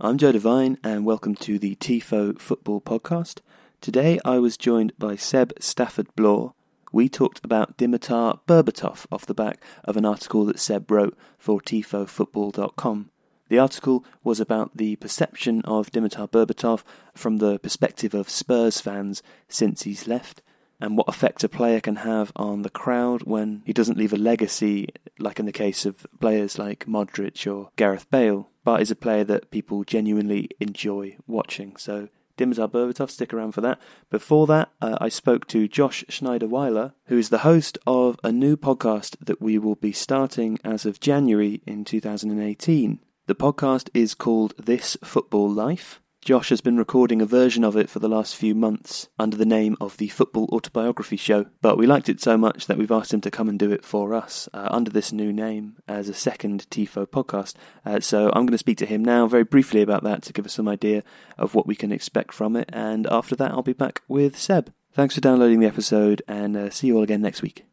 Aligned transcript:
I'm 0.00 0.18
Joe 0.18 0.32
Devine, 0.32 0.76
and 0.82 1.06
welcome 1.06 1.36
to 1.36 1.56
the 1.56 1.76
TIFO 1.76 2.40
Football 2.40 2.80
Podcast. 2.80 3.38
Today 3.80 4.18
I 4.24 4.40
was 4.40 4.56
joined 4.56 4.92
by 4.98 5.14
Seb 5.14 5.52
Stafford 5.60 6.12
Bloor. 6.16 6.52
We 6.90 7.08
talked 7.08 7.44
about 7.44 7.78
Dimitar 7.78 8.40
Berbatov 8.48 9.06
off 9.12 9.24
the 9.24 9.34
back 9.34 9.62
of 9.84 9.96
an 9.96 10.04
article 10.04 10.46
that 10.46 10.58
Seb 10.58 10.90
wrote 10.90 11.16
for 11.38 11.60
TIFOFootball.com. 11.60 13.10
The 13.48 13.58
article 13.60 14.04
was 14.24 14.40
about 14.40 14.76
the 14.76 14.96
perception 14.96 15.62
of 15.62 15.92
Dimitar 15.92 16.28
Berbatov 16.28 16.82
from 17.14 17.36
the 17.36 17.60
perspective 17.60 18.14
of 18.14 18.28
Spurs 18.28 18.80
fans 18.80 19.22
since 19.48 19.84
he's 19.84 20.08
left, 20.08 20.42
and 20.80 20.96
what 20.96 21.08
effect 21.08 21.44
a 21.44 21.48
player 21.48 21.80
can 21.80 21.96
have 21.96 22.32
on 22.36 22.62
the 22.62 22.70
crowd 22.70 23.22
when 23.22 23.62
he 23.64 23.72
doesn't 23.72 23.98
leave 23.98 24.12
a 24.12 24.16
legacy, 24.16 24.88
like 25.18 25.38
in 25.38 25.46
the 25.46 25.52
case 25.52 25.86
of 25.86 26.06
players 26.20 26.58
like 26.58 26.86
Modric 26.86 27.50
or 27.50 27.70
Gareth 27.76 28.10
Bale, 28.10 28.48
but 28.64 28.80
is 28.80 28.90
a 28.90 28.96
player 28.96 29.24
that 29.24 29.50
people 29.50 29.84
genuinely 29.84 30.50
enjoy 30.60 31.16
watching. 31.26 31.76
So 31.76 32.08
Dimitar 32.36 32.68
Berbatov, 32.68 33.10
stick 33.10 33.32
around 33.32 33.52
for 33.52 33.60
that. 33.60 33.80
Before 34.10 34.46
that, 34.48 34.70
uh, 34.80 34.98
I 35.00 35.08
spoke 35.08 35.46
to 35.48 35.68
Josh 35.68 36.04
Schneider 36.08 36.48
Weiler, 36.48 36.94
who 37.06 37.18
is 37.18 37.28
the 37.28 37.38
host 37.38 37.78
of 37.86 38.18
a 38.24 38.32
new 38.32 38.56
podcast 38.56 39.16
that 39.20 39.40
we 39.40 39.58
will 39.58 39.76
be 39.76 39.92
starting 39.92 40.58
as 40.64 40.84
of 40.84 41.00
January 41.00 41.62
in 41.66 41.84
2018. 41.84 42.98
The 43.26 43.34
podcast 43.34 43.88
is 43.94 44.14
called 44.14 44.54
This 44.58 44.96
Football 45.04 45.50
Life. 45.50 46.00
Josh 46.24 46.48
has 46.48 46.62
been 46.62 46.78
recording 46.78 47.20
a 47.20 47.26
version 47.26 47.64
of 47.64 47.76
it 47.76 47.90
for 47.90 47.98
the 47.98 48.08
last 48.08 48.34
few 48.34 48.54
months 48.54 49.08
under 49.18 49.36
the 49.36 49.44
name 49.44 49.76
of 49.78 49.98
the 49.98 50.08
Football 50.08 50.48
Autobiography 50.52 51.18
Show, 51.18 51.44
but 51.60 51.76
we 51.76 51.86
liked 51.86 52.08
it 52.08 52.18
so 52.18 52.38
much 52.38 52.66
that 52.66 52.78
we've 52.78 52.90
asked 52.90 53.12
him 53.12 53.20
to 53.20 53.30
come 53.30 53.46
and 53.46 53.58
do 53.58 53.70
it 53.70 53.84
for 53.84 54.14
us 54.14 54.48
uh, 54.54 54.68
under 54.70 54.90
this 54.90 55.12
new 55.12 55.34
name 55.34 55.76
as 55.86 56.08
a 56.08 56.14
second 56.14 56.66
TIFO 56.70 57.04
podcast. 57.04 57.56
Uh, 57.84 58.00
so 58.00 58.28
I'm 58.28 58.46
going 58.46 58.52
to 58.52 58.58
speak 58.58 58.78
to 58.78 58.86
him 58.86 59.04
now 59.04 59.26
very 59.26 59.44
briefly 59.44 59.82
about 59.82 60.02
that 60.04 60.22
to 60.22 60.32
give 60.32 60.46
us 60.46 60.54
some 60.54 60.66
idea 60.66 61.02
of 61.36 61.54
what 61.54 61.66
we 61.66 61.76
can 61.76 61.92
expect 61.92 62.32
from 62.32 62.56
it, 62.56 62.70
and 62.72 63.06
after 63.10 63.36
that, 63.36 63.50
I'll 63.50 63.60
be 63.60 63.74
back 63.74 64.00
with 64.08 64.38
Seb. 64.38 64.72
Thanks 64.94 65.16
for 65.16 65.20
downloading 65.20 65.60
the 65.60 65.66
episode, 65.66 66.22
and 66.26 66.56
uh, 66.56 66.70
see 66.70 66.86
you 66.86 66.96
all 66.96 67.02
again 67.02 67.20
next 67.20 67.42
week. 67.42 67.66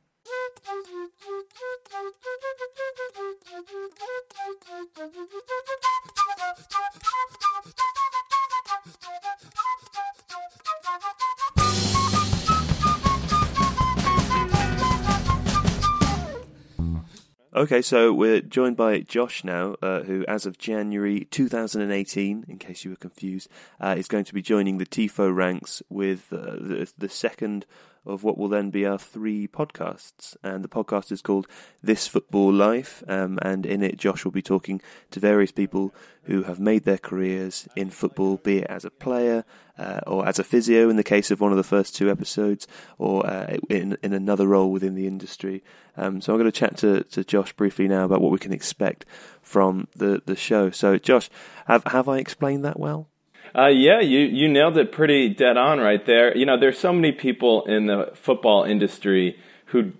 Okay, 17.62 17.84
so 17.84 18.12
we're 18.12 18.42
joined 18.42 18.76
by 18.76 19.02
Josh 19.02 19.44
now, 19.44 19.76
uh, 19.84 20.02
who, 20.02 20.26
as 20.28 20.48
of 20.48 20.58
January 20.58 21.28
2018, 21.30 22.46
in 22.48 22.58
case 22.58 22.84
you 22.84 22.90
were 22.90 22.98
confused, 22.98 23.50
uh, 23.80 23.94
is 23.96 24.08
going 24.08 24.24
to 24.24 24.34
be 24.34 24.42
joining 24.42 24.80
the 24.80 24.86
TIFO 24.88 25.32
ranks 25.32 25.84
with 25.88 26.34
uh, 26.34 26.56
the, 26.56 26.92
the 26.98 27.08
second 27.08 27.68
of 28.06 28.24
what 28.24 28.38
will 28.38 28.48
then 28.48 28.70
be 28.72 28.86
our 28.86 28.98
three 28.98 29.48
podcasts. 29.48 30.36
And 30.44 30.64
the 30.64 30.70
podcast 30.70 31.12
is 31.12 31.22
called 31.22 31.48
This 31.84 32.08
Football 32.08 32.52
Life. 32.52 33.04
Um, 33.08 33.38
and 33.42 33.66
in 33.66 33.84
it, 33.84 33.98
Josh 33.98 34.26
will 34.26 34.32
be 34.32 34.42
talking 34.42 34.82
to 35.12 35.20
various 35.20 35.52
people 35.52 35.94
who 36.24 36.44
have 36.44 36.60
made 36.60 36.84
their 36.84 36.98
careers 36.98 37.68
in 37.76 37.90
football, 37.90 38.38
be 38.38 38.60
it 38.60 38.68
as 38.70 38.86
a 38.86 38.92
player 38.92 39.44
uh, 39.78 40.00
or 40.08 40.28
as 40.28 40.40
a 40.40 40.44
physio 40.44 40.90
in 40.90 40.96
the 40.96 41.04
case 41.04 41.32
of 41.32 41.42
one 41.42 41.52
of 41.52 41.58
the 41.58 41.64
first 41.64 41.96
two 41.96 42.10
episodes, 42.10 42.68
or 42.98 43.26
uh, 43.26 43.58
in, 43.70 43.98
in 44.04 44.14
another 44.14 44.48
role 44.48 44.72
within 44.72 44.96
the 44.96 45.08
industry. 45.08 45.64
Um, 45.98 46.22
so 46.22 46.34
I'm 46.34 46.40
going 46.40 46.52
to 46.52 46.60
chat 46.60 46.78
to, 46.78 47.04
to 47.04 47.24
Josh 47.24 47.54
briefly 47.54 47.88
now 47.88 48.06
about 48.06 48.22
what 48.22 48.32
we 48.32 48.40
can 48.40 48.54
expect 48.54 49.06
from 49.42 49.88
the, 49.96 50.22
the 50.26 50.36
show. 50.36 50.72
So, 50.72 50.98
Josh, 50.98 51.30
have, 51.68 51.84
have 51.86 52.08
I 52.08 52.18
explained 52.18 52.66
that 52.66 52.80
well? 52.80 53.11
Uh, 53.54 53.68
yeah, 53.68 54.00
you, 54.00 54.20
you 54.20 54.48
nailed 54.48 54.78
it 54.78 54.92
pretty 54.92 55.28
dead 55.30 55.58
on 55.58 55.80
right 55.80 56.06
there. 56.06 56.36
You 56.38 56.46
know, 56.46 56.58
there's 56.58 56.80
so 56.80 56.94
many 56.94 57.12
people 57.12 57.66
in 57.66 57.86
the 57.86 58.12
football 58.14 58.64
industry 58.64 59.38
who 59.66 59.92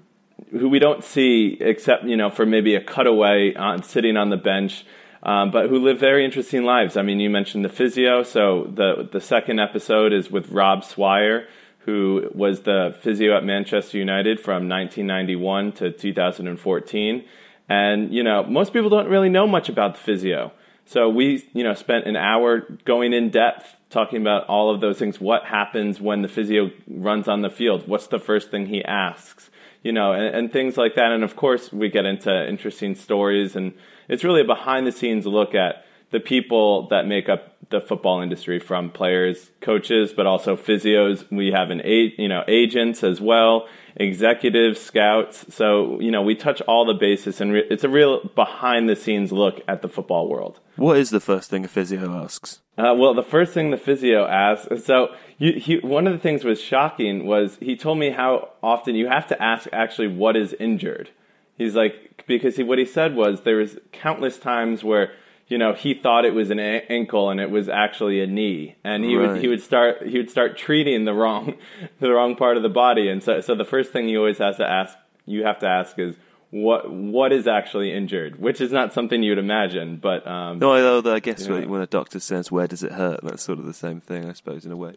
who 0.52 0.68
we 0.68 0.80
don't 0.80 1.04
see 1.04 1.58
except 1.60 2.04
you 2.04 2.18
know 2.18 2.30
for 2.30 2.46
maybe 2.46 2.76
a 2.76 2.82
cutaway 2.82 3.54
on 3.56 3.84
sitting 3.84 4.18
on 4.18 4.30
the 4.30 4.38
bench, 4.38 4.86
um, 5.24 5.52
but 5.52 5.70
who 5.70 5.80
live 5.80 6.00
very 6.00 6.26
interesting 6.26 6.64
lives. 6.64 6.98
I 6.98 7.02
mean, 7.02 7.20
you 7.20 7.30
mentioned 7.30 7.66
the 7.66 7.70
physio, 7.70 8.24
so 8.24 8.72
the 8.74 9.08
the 9.12 9.22
second 9.22 9.60
episode 9.60 10.14
is 10.14 10.32
with 10.32 10.50
Rob 10.50 10.84
Swire, 10.84 11.48
who 11.80 12.30
was 12.34 12.62
the 12.62 12.96
physio 13.02 13.36
at 13.36 13.44
Manchester 13.44 13.98
United 13.98 14.40
from 14.40 14.70
1991 14.70 15.74
to 15.74 15.92
2014, 15.92 17.26
and 17.68 18.14
you 18.14 18.24
know 18.24 18.44
most 18.44 18.72
people 18.72 18.90
don't 18.90 19.08
really 19.08 19.30
know 19.30 19.48
much 19.48 19.68
about 19.68 19.96
the 19.96 20.00
physio. 20.00 20.54
So 20.86 21.10
we, 21.10 21.48
you 21.54 21.64
know, 21.64 21.74
spent 21.74 22.06
an 22.06 22.16
hour 22.16 22.68
going 22.86 23.14
in 23.14 23.30
depth 23.30 23.76
talking 23.90 24.22
about 24.22 24.48
all 24.48 24.74
of 24.74 24.82
those 24.82 24.98
things. 24.98 25.20
What 25.20 25.46
happens 25.46 26.02
when 26.02 26.22
the 26.22 26.28
physio 26.28 26.72
runs 26.88 27.28
on 27.28 27.42
the 27.42 27.50
field? 27.50 27.88
What's 27.88 28.08
the 28.08 28.20
first 28.20 28.52
thing 28.52 28.68
he 28.68 28.84
asks? 28.84 29.50
You 29.84 29.92
know, 29.92 30.14
and, 30.14 30.36
and 30.36 30.52
things 30.52 30.78
like 30.78 30.96
that. 30.96 31.12
And 31.12 31.24
of 31.24 31.36
course, 31.36 31.72
we 31.72 31.90
get 31.90 32.06
into 32.06 32.48
interesting 32.48 32.96
stories, 32.96 33.56
and 33.56 33.74
it's 34.08 34.24
really 34.24 34.42
a 34.42 34.46
behind 34.46 34.86
the 34.86 34.92
scenes 34.92 35.26
look 35.26 35.56
at 35.56 35.86
the 36.12 36.20
people 36.20 36.88
that 36.90 37.08
make 37.08 37.30
up 37.30 37.56
the 37.70 37.82
football 37.82 38.22
industry 38.22 38.60
from 38.60 38.90
players, 38.92 39.50
coaches, 39.62 40.14
but 40.14 40.28
also 40.28 40.56
physios. 40.56 41.26
We 41.32 41.52
have 41.52 41.72
an 41.72 41.82
you 41.86 42.28
know 42.28 42.44
agents 42.48 43.04
as 43.04 43.20
well, 43.20 43.68
executives, 43.96 44.80
scouts. 44.80 45.46
So 45.54 46.00
you 46.00 46.12
know 46.12 46.22
we 46.22 46.36
touch 46.36 46.62
all 46.62 46.86
the 46.86 46.94
bases, 46.94 47.42
and 47.42 47.54
re- 47.54 47.68
it's 47.70 47.84
a 47.84 47.90
real 47.90 48.30
behind 48.36 48.90
the 48.90 48.96
scenes 48.96 49.32
look 49.32 49.62
at 49.68 49.82
the 49.82 49.90
football 49.90 50.28
world. 50.28 50.60
What 50.76 50.98
is 50.98 51.10
the 51.10 51.20
first 51.20 51.50
thing 51.50 51.66
a 51.66 51.68
physio 51.68 52.22
asks? 52.22 52.60
Uh, 52.78 52.94
well, 52.96 53.14
the 53.14 53.24
first 53.24 53.54
thing 53.54 53.72
the 53.72 53.78
physio 53.78 54.26
asks. 54.26 54.86
So 54.86 55.16
you, 55.38 55.54
he, 55.54 55.78
one 55.78 56.08
of 56.08 56.14
the 56.14 56.20
things 56.20 56.44
was 56.44 56.62
shocking 56.62 57.26
was 57.26 57.58
he 57.62 57.76
told 57.76 57.98
me 57.98 58.12
how 58.12 58.50
often 58.62 58.96
you 58.96 59.08
have 59.08 59.28
to 59.28 59.42
ask 59.42 59.68
actually 59.72 60.08
what 60.08 60.36
is 60.36 60.54
injured. 60.60 61.10
He's 61.58 61.76
like 61.76 62.26
because 62.28 62.58
he, 62.58 62.64
what 62.64 62.80
he 62.80 62.86
said 62.86 63.16
was 63.16 63.42
there 63.42 63.58
was 63.58 63.78
countless 63.92 64.38
times 64.38 64.84
where 64.84 65.14
you 65.52 65.58
know, 65.58 65.74
he 65.74 65.94
thought 65.94 66.24
it 66.24 66.34
was 66.34 66.50
an 66.50 66.60
ankle 66.60 67.30
and 67.30 67.40
it 67.42 67.52
was 67.52 67.68
actually 67.68 68.22
a 68.22 68.28
knee, 68.28 68.76
and 68.84 69.04
he 69.04 69.16
right. 69.16 69.34
would 69.34 69.42
he 69.42 69.48
would 69.50 69.62
start 69.62 70.08
he 70.08 70.18
would 70.18 70.30
start 70.30 70.58
treating 70.58 71.04
the 71.04 71.14
wrong 71.14 71.58
the 72.00 72.10
wrong 72.10 72.36
part 72.36 72.58
of 72.58 72.64
the 72.64 72.70
body, 72.70 73.10
and 73.10 73.22
so 73.22 73.42
so 73.42 73.54
the 73.54 73.66
first 73.66 73.92
thing 73.92 74.08
you 74.08 74.20
always 74.20 74.38
has 74.38 74.58
to 74.58 74.66
ask 74.66 74.98
you 75.26 75.44
have 75.44 75.60
to 75.60 75.68
ask 75.68 76.00
is 76.00 76.16
what 76.52 76.92
what 76.92 77.34
is 77.34 77.48
actually 77.48 77.92
injured, 77.92 78.40
which 78.40 78.62
is 78.62 78.72
not 78.72 78.94
something 78.94 79.22
you'd 79.24 79.38
imagine, 79.38 79.98
but 79.98 80.26
um, 80.26 80.60
no, 80.60 80.72
although 80.96 81.14
I 81.14 81.20
guess 81.20 81.46
you 81.46 81.60
know, 81.60 81.68
when 81.68 81.82
a 81.82 81.88
doctor 81.88 82.20
says 82.20 82.52
where 82.52 82.68
does 82.68 82.84
it 82.84 82.94
hurt, 82.94 83.20
that's 83.22 83.44
sort 83.44 83.60
of 83.60 83.66
the 83.66 83.74
same 83.74 84.00
thing, 84.00 84.30
I 84.30 84.34
suppose, 84.34 84.66
in 84.66 84.72
a 84.72 84.78
way. 84.78 84.96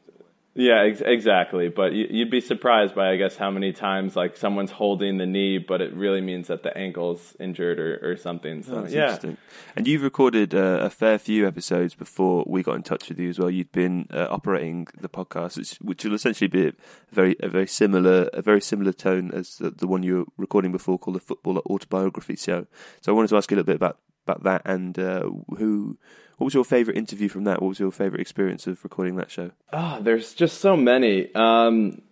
Yeah, 0.54 0.82
ex- 0.82 1.02
exactly. 1.04 1.68
But 1.68 1.92
you'd 1.92 2.30
be 2.30 2.40
surprised 2.40 2.94
by, 2.94 3.10
I 3.10 3.16
guess, 3.16 3.36
how 3.36 3.50
many 3.50 3.72
times 3.72 4.14
like 4.14 4.36
someone's 4.36 4.70
holding 4.70 5.18
the 5.18 5.26
knee, 5.26 5.58
but 5.58 5.80
it 5.80 5.92
really 5.94 6.20
means 6.20 6.46
that 6.46 6.62
the 6.62 6.76
ankle's 6.76 7.36
injured 7.40 7.80
or, 7.80 8.12
or 8.12 8.16
something. 8.16 8.62
So 8.62 8.86
yeah. 8.88 9.02
Interesting. 9.02 9.36
And 9.74 9.88
you've 9.88 10.02
recorded 10.02 10.54
uh, 10.54 10.78
a 10.80 10.90
fair 10.90 11.18
few 11.18 11.48
episodes 11.48 11.94
before 11.94 12.44
we 12.46 12.62
got 12.62 12.76
in 12.76 12.84
touch 12.84 13.08
with 13.08 13.18
you 13.18 13.30
as 13.30 13.38
well. 13.38 13.50
You'd 13.50 13.72
been 13.72 14.06
uh, 14.12 14.28
operating 14.30 14.86
the 15.00 15.08
podcast, 15.08 15.56
which, 15.56 15.74
which, 15.82 16.04
will 16.04 16.14
essentially 16.14 16.48
be 16.48 16.68
a 16.68 16.72
very 17.10 17.34
a 17.40 17.48
very 17.48 17.66
similar 17.66 18.28
a 18.32 18.42
very 18.42 18.60
similar 18.60 18.92
tone 18.92 19.32
as 19.32 19.56
the, 19.56 19.70
the 19.70 19.88
one 19.88 20.04
you 20.04 20.18
were 20.18 20.24
recording 20.36 20.70
before, 20.70 20.98
called 20.98 21.16
the 21.16 21.20
Footballer 21.20 21.62
Autobiography 21.62 22.36
Show. 22.36 22.66
So 23.00 23.12
I 23.12 23.16
wanted 23.16 23.28
to 23.28 23.36
ask 23.36 23.50
you 23.50 23.56
a 23.56 23.58
little 23.58 23.66
bit 23.66 23.76
about 23.76 23.98
about 24.26 24.44
that 24.44 24.62
and 24.64 24.98
uh, 24.98 25.28
who 25.58 25.98
what 26.36 26.46
was 26.46 26.54
your 26.54 26.64
favorite 26.64 26.96
interview 26.96 27.28
from 27.28 27.44
that? 27.44 27.62
What 27.62 27.68
was 27.68 27.80
your 27.80 27.92
favorite 27.92 28.20
experience 28.20 28.66
of 28.66 28.82
recording 28.82 29.16
that 29.16 29.30
show? 29.30 29.50
Oh, 29.72 29.98
there's 30.00 30.34
just 30.34 30.60
so 30.60 30.76
many. 30.76 31.34
Um, 31.34 32.02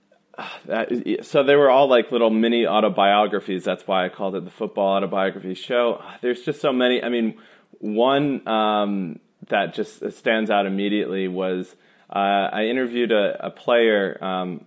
that, 0.67 1.19
so 1.23 1.43
they 1.43 1.57
were 1.57 1.71
all 1.71 1.89
like 1.89 2.13
little 2.13 2.31
mini 2.31 2.67
autobiographies. 2.67 3.65
That's 3.65 3.87
why 3.87 4.05
I 4.07 4.09
called 4.09 4.37
it 4.37 4.45
the 4.45 4.51
Football 4.51 4.97
Autobiography 4.97 5.55
Show. 5.55 6.03
There's 6.21 6.43
just 6.43 6.61
so 6.61 6.73
many. 6.73 7.03
I 7.03 7.09
mean, 7.09 7.39
one 7.79 8.47
um, 8.49 9.19
that 9.49 9.75
just 9.75 10.13
stands 10.13 10.51
out 10.51 10.67
immediately 10.67 11.29
was 11.29 11.75
uh, 12.09 12.49
I 12.53 12.65
interviewed 12.65 13.13
a, 13.13 13.47
a 13.47 13.51
player, 13.51 14.23
um, 14.23 14.65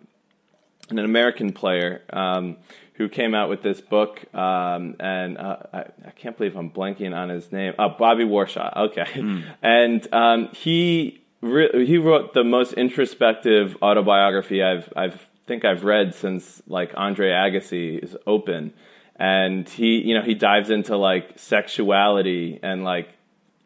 an 0.90 1.00
American 1.00 1.54
player 1.54 2.02
um, 2.12 2.58
who 2.98 3.10
came 3.10 3.36
out 3.36 3.50
with 3.50 3.62
this 3.62 3.82
book, 3.82 4.24
um, 4.34 4.96
and 5.00 5.38
uh, 5.38 5.58
I, 5.74 5.80
I, 5.80 6.12
can't 6.16 6.38
believe 6.38 6.56
I'm 6.56 6.70
blanking 6.70 7.14
on 7.14 7.28
his 7.30 7.52
name. 7.52 7.74
Uh, 7.78 7.90
Bobby 7.90 8.24
Warshaw. 8.24 8.76
Okay, 8.90 9.04
mm. 9.04 9.44
and 9.62 10.14
um, 10.14 10.50
he 10.54 11.22
re- 11.42 11.86
he 11.86 11.98
wrote 11.98 12.34
the 12.34 12.44
most 12.44 12.74
introspective 12.74 13.78
autobiography 13.82 14.64
I've 14.64 14.92
I've 14.96 15.28
think 15.46 15.66
I've 15.66 15.84
read 15.84 16.16
since 16.16 16.62
like 16.68 16.92
Andre 16.96 17.32
Agassi 17.32 18.02
is 18.02 18.16
open, 18.26 18.74
and 19.16 19.68
he 19.68 19.98
you 19.98 20.14
know 20.16 20.22
he 20.22 20.34
dives 20.34 20.70
into 20.70 20.96
like 20.96 21.38
sexuality 21.38 22.60
and 22.64 22.84
like 22.84 23.10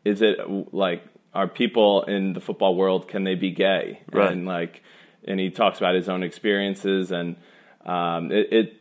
is 0.05 0.21
it 0.21 0.39
like 0.73 1.03
are 1.33 1.47
people 1.47 2.03
in 2.03 2.33
the 2.33 2.41
football 2.41 2.75
world 2.75 3.07
can 3.07 3.23
they 3.23 3.35
be 3.35 3.51
gay 3.51 3.99
right. 4.11 4.31
and 4.31 4.45
like 4.45 4.81
and 5.25 5.39
he 5.39 5.49
talks 5.49 5.77
about 5.77 5.95
his 5.95 6.09
own 6.09 6.23
experiences 6.23 7.11
and 7.11 7.35
um, 7.85 8.31
it, 8.31 8.51
it 8.51 8.78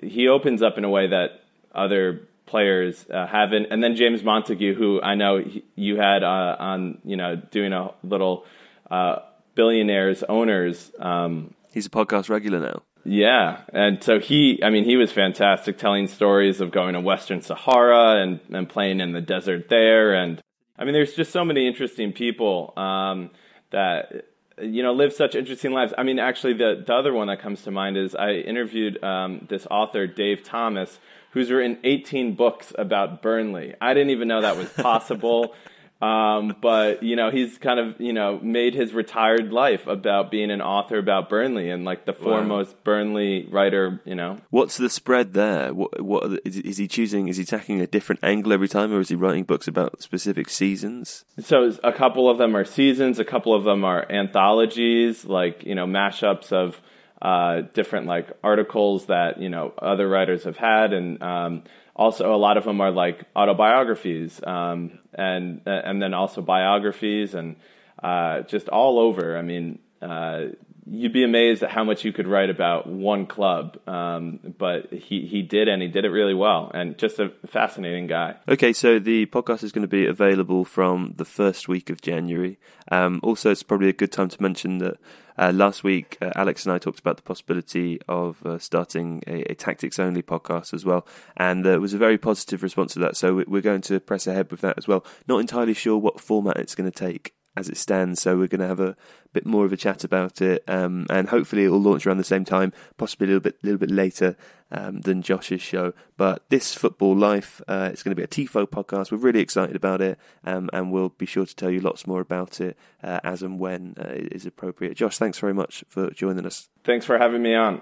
he 0.00 0.28
opens 0.28 0.62
up 0.62 0.78
in 0.78 0.84
a 0.84 0.90
way 0.90 1.08
that 1.08 1.40
other 1.74 2.28
players 2.46 3.06
uh, 3.12 3.26
haven't. 3.26 3.66
and 3.70 3.82
then 3.82 3.96
James 3.96 4.22
Montague, 4.24 4.74
who 4.74 5.00
I 5.00 5.14
know 5.14 5.38
he, 5.38 5.64
you 5.76 5.96
had 5.96 6.24
uh, 6.24 6.56
on, 6.58 6.98
you 7.04 7.16
know, 7.16 7.36
doing 7.36 7.72
a 7.72 7.90
little 8.02 8.44
uh, 8.90 9.20
billionaires 9.54 10.22
owners. 10.24 10.90
Um, 10.98 11.54
He's 11.72 11.86
a 11.86 11.90
podcast 11.90 12.28
regular 12.28 12.58
now. 12.58 12.82
Yeah, 13.04 13.62
and 13.72 14.02
so 14.02 14.18
he, 14.18 14.60
I 14.62 14.70
mean, 14.70 14.84
he 14.84 14.96
was 14.96 15.10
fantastic, 15.10 15.78
telling 15.78 16.06
stories 16.06 16.60
of 16.60 16.70
going 16.70 16.94
to 16.94 17.00
Western 17.00 17.40
Sahara 17.40 18.22
and 18.22 18.40
and 18.52 18.68
playing 18.68 19.00
in 19.00 19.12
the 19.12 19.22
desert 19.22 19.68
there, 19.70 20.12
and 20.12 20.42
I 20.78 20.84
mean, 20.84 20.92
there's 20.92 21.14
just 21.14 21.30
so 21.30 21.44
many 21.44 21.66
interesting 21.66 22.12
people 22.12 22.74
um, 22.76 23.30
that 23.70 24.26
you 24.62 24.82
know 24.82 24.92
live 24.92 25.12
such 25.12 25.34
interesting 25.34 25.72
lives. 25.72 25.92
I 25.96 26.02
mean, 26.02 26.18
actually, 26.18 26.54
the 26.54 26.82
the 26.86 26.94
other 26.94 27.12
one 27.12 27.28
that 27.28 27.40
comes 27.40 27.62
to 27.62 27.70
mind 27.70 27.96
is 27.96 28.14
I 28.14 28.32
interviewed 28.32 29.02
um, 29.02 29.46
this 29.48 29.66
author 29.70 30.06
Dave 30.06 30.44
Thomas, 30.44 30.98
who's 31.30 31.50
written 31.50 31.78
18 31.84 32.34
books 32.34 32.72
about 32.78 33.22
Burnley. 33.22 33.74
I 33.80 33.94
didn't 33.94 34.10
even 34.10 34.28
know 34.28 34.42
that 34.42 34.56
was 34.56 34.68
possible. 34.70 35.54
Um, 36.00 36.56
but 36.62 37.02
you 37.02 37.14
know, 37.14 37.30
he's 37.30 37.58
kind 37.58 37.78
of 37.78 38.00
you 38.00 38.12
know 38.12 38.38
made 38.40 38.74
his 38.74 38.94
retired 38.94 39.52
life 39.52 39.86
about 39.86 40.30
being 40.30 40.50
an 40.50 40.62
author 40.62 40.98
about 40.98 41.28
Burnley 41.28 41.70
and 41.70 41.84
like 41.84 42.06
the 42.06 42.14
foremost 42.14 42.72
wow. 42.72 42.78
Burnley 42.84 43.46
writer. 43.50 44.00
You 44.06 44.14
know, 44.14 44.38
what's 44.48 44.78
the 44.78 44.88
spread 44.88 45.34
there? 45.34 45.74
What 45.74 46.00
what 46.00 46.40
is, 46.44 46.56
is 46.56 46.76
he 46.78 46.88
choosing? 46.88 47.28
Is 47.28 47.36
he 47.36 47.44
taking 47.44 47.80
a 47.80 47.86
different 47.86 48.24
angle 48.24 48.52
every 48.52 48.68
time, 48.68 48.92
or 48.92 49.00
is 49.00 49.10
he 49.10 49.14
writing 49.14 49.44
books 49.44 49.68
about 49.68 50.02
specific 50.02 50.48
seasons? 50.48 51.24
So 51.38 51.72
a 51.84 51.92
couple 51.92 52.30
of 52.30 52.38
them 52.38 52.56
are 52.56 52.64
seasons, 52.64 53.18
a 53.18 53.24
couple 53.24 53.54
of 53.54 53.64
them 53.64 53.84
are 53.84 54.10
anthologies, 54.10 55.26
like 55.26 55.64
you 55.64 55.74
know 55.74 55.86
mashups 55.86 56.50
of 56.50 56.80
uh, 57.22 57.62
different 57.74 58.06
like 58.06 58.28
articles 58.42 59.06
that 59.06 59.40
you 59.40 59.48
know 59.48 59.72
other 59.78 60.08
writers 60.08 60.44
have 60.44 60.56
had, 60.56 60.92
and 60.92 61.22
um, 61.22 61.62
also 61.94 62.34
a 62.34 62.36
lot 62.36 62.56
of 62.56 62.64
them 62.64 62.80
are 62.80 62.90
like 62.90 63.24
autobiographies, 63.36 64.40
um, 64.46 64.98
and 65.14 65.60
and 65.66 66.00
then 66.00 66.14
also 66.14 66.40
biographies, 66.40 67.34
and 67.34 67.56
uh, 68.02 68.40
just 68.42 68.68
all 68.68 68.98
over. 68.98 69.36
I 69.36 69.42
mean, 69.42 69.78
uh, 70.00 70.46
you'd 70.86 71.12
be 71.12 71.24
amazed 71.24 71.62
at 71.62 71.70
how 71.70 71.84
much 71.84 72.04
you 72.04 72.12
could 72.12 72.26
write 72.26 72.50
about 72.50 72.86
one 72.86 73.26
club. 73.26 73.78
Um, 73.88 74.40
but 74.58 74.92
he, 74.92 75.26
he 75.26 75.42
did, 75.42 75.68
and 75.68 75.82
he 75.82 75.88
did 75.88 76.04
it 76.04 76.10
really 76.10 76.34
well, 76.34 76.70
and 76.72 76.96
just 76.98 77.18
a 77.18 77.30
fascinating 77.46 78.06
guy. 78.06 78.36
Okay, 78.48 78.72
so 78.72 78.98
the 78.98 79.26
podcast 79.26 79.62
is 79.62 79.72
going 79.72 79.82
to 79.82 79.88
be 79.88 80.06
available 80.06 80.64
from 80.64 81.14
the 81.16 81.24
first 81.24 81.68
week 81.68 81.90
of 81.90 82.00
January. 82.00 82.58
Um, 82.90 83.20
also, 83.22 83.50
it's 83.50 83.62
probably 83.62 83.88
a 83.88 83.94
good 83.94 84.12
time 84.12 84.28
to 84.28 84.42
mention 84.42 84.78
that 84.78 84.98
uh, 85.38 85.52
last 85.54 85.82
week, 85.84 86.18
uh, 86.20 86.30
Alex 86.34 86.66
and 86.66 86.72
I 86.72 86.78
talked 86.78 86.98
about 86.98 87.16
the 87.16 87.22
possibility 87.22 88.00
of 88.08 88.44
uh, 88.44 88.58
starting 88.58 89.22
a, 89.26 89.52
a, 89.52 89.54
tactics 89.54 89.98
only 89.98 90.22
podcast 90.22 90.74
as 90.74 90.84
well, 90.84 91.06
and 91.36 91.64
there 91.64 91.80
was 91.80 91.94
a 91.94 91.98
very 91.98 92.18
positive 92.18 92.62
response 92.62 92.92
to 92.94 92.98
that. 93.00 93.16
So 93.16 93.42
we're 93.46 93.62
going 93.62 93.80
to 93.82 94.00
press 94.00 94.26
ahead 94.26 94.50
with 94.50 94.60
that 94.60 94.76
as 94.76 94.86
well. 94.86 95.04
Not 95.26 95.40
entirely 95.40 95.74
sure 95.74 95.96
what 95.96 96.20
format 96.20 96.58
it's 96.58 96.74
going 96.74 96.90
to 96.90 96.96
take 96.96 97.32
as 97.56 97.68
it 97.68 97.76
stands. 97.76 98.20
So 98.20 98.36
we're 98.36 98.48
going 98.48 98.60
to 98.60 98.66
have 98.66 98.80
a 98.80 98.96
bit 99.32 99.46
more 99.46 99.64
of 99.64 99.72
a 99.72 99.76
chat 99.76 100.04
about 100.04 100.40
it, 100.40 100.64
um, 100.66 101.06
and 101.10 101.28
hopefully 101.28 101.64
it 101.64 101.68
will 101.68 101.80
launch 101.80 102.06
around 102.06 102.18
the 102.18 102.24
same 102.24 102.44
time, 102.44 102.72
possibly 102.96 103.26
a 103.26 103.28
little 103.28 103.40
bit, 103.40 103.62
little 103.62 103.78
bit 103.78 103.90
later 103.90 104.36
um, 104.72 105.00
than 105.02 105.22
Josh's 105.22 105.62
show. 105.62 105.92
But 106.16 106.48
this 106.48 106.74
football 106.74 107.16
life, 107.16 107.60
uh, 107.68 107.90
it's 107.92 108.02
going 108.02 108.14
to 108.14 108.16
be 108.16 108.22
a 108.22 108.26
Tifo 108.26 108.66
podcast. 108.66 109.12
We're 109.12 109.18
really 109.18 109.40
excited 109.40 109.76
about 109.76 110.00
it, 110.00 110.18
um, 110.44 110.70
and 110.72 110.90
we'll 110.92 111.10
be 111.10 111.26
sure 111.26 111.46
to 111.46 111.54
tell 111.54 111.70
you 111.70 111.80
lots 111.80 112.06
more 112.06 112.20
about 112.20 112.60
it 112.60 112.76
uh, 113.02 113.20
as 113.22 113.42
and 113.42 113.58
when 113.58 113.94
uh, 113.98 114.08
it 114.08 114.32
is 114.32 114.46
appropriate. 114.46 114.96
Josh, 114.96 115.18
thanks 115.18 115.38
very 115.38 115.54
much 115.54 115.84
for 115.88 116.10
joining 116.10 116.46
us. 116.46 116.68
Thanks 116.84 117.06
for 117.06 117.18
having 117.18 117.42
me 117.42 117.54
on. 117.54 117.80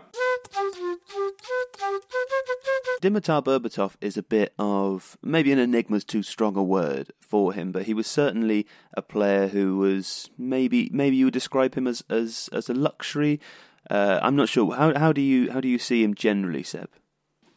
Dimitar 3.01 3.45
Berbatov 3.45 3.95
is 4.01 4.17
a 4.17 4.23
bit 4.23 4.53
of 4.59 5.17
maybe 5.23 5.53
an 5.53 5.59
enigma's 5.59 6.05
too 6.05 6.23
strong 6.23 6.57
a 6.57 6.63
word 6.63 7.13
for 7.21 7.53
him, 7.53 7.71
but 7.71 7.85
he 7.85 7.95
was 7.95 8.07
certainly 8.07 8.67
a 8.95 9.03
player 9.03 9.47
who 9.49 9.79
was 9.79 10.31
maybe 10.37 10.91
maybe 10.93 11.17
you 11.17 11.27
would 11.27 11.35
describe 11.35 11.75
him 11.77 11.87
as 11.87 12.03
as 12.11 12.49
as 12.53 12.69
a 12.69 12.75
luxury. 12.75 13.41
Uh, 13.89 14.19
I'm 14.23 14.37
not 14.37 14.49
sure. 14.49 14.75
How 14.75 14.99
how 14.99 15.13
do 15.13 15.21
you 15.21 15.51
how 15.53 15.61
do 15.61 15.69
you 15.69 15.79
see 15.79 16.03
him 16.03 16.15
generally, 16.15 16.63
Seb? 16.65 16.91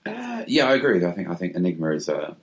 Uh, 0.05 0.43
yeah, 0.47 0.65
I 0.65 0.75
agree. 0.75 1.03
I 1.03 1.11
think 1.11 1.29
I 1.29 1.35
think 1.35 1.55
enigma 1.55 1.91
is 1.91 2.07
a, 2.07 2.35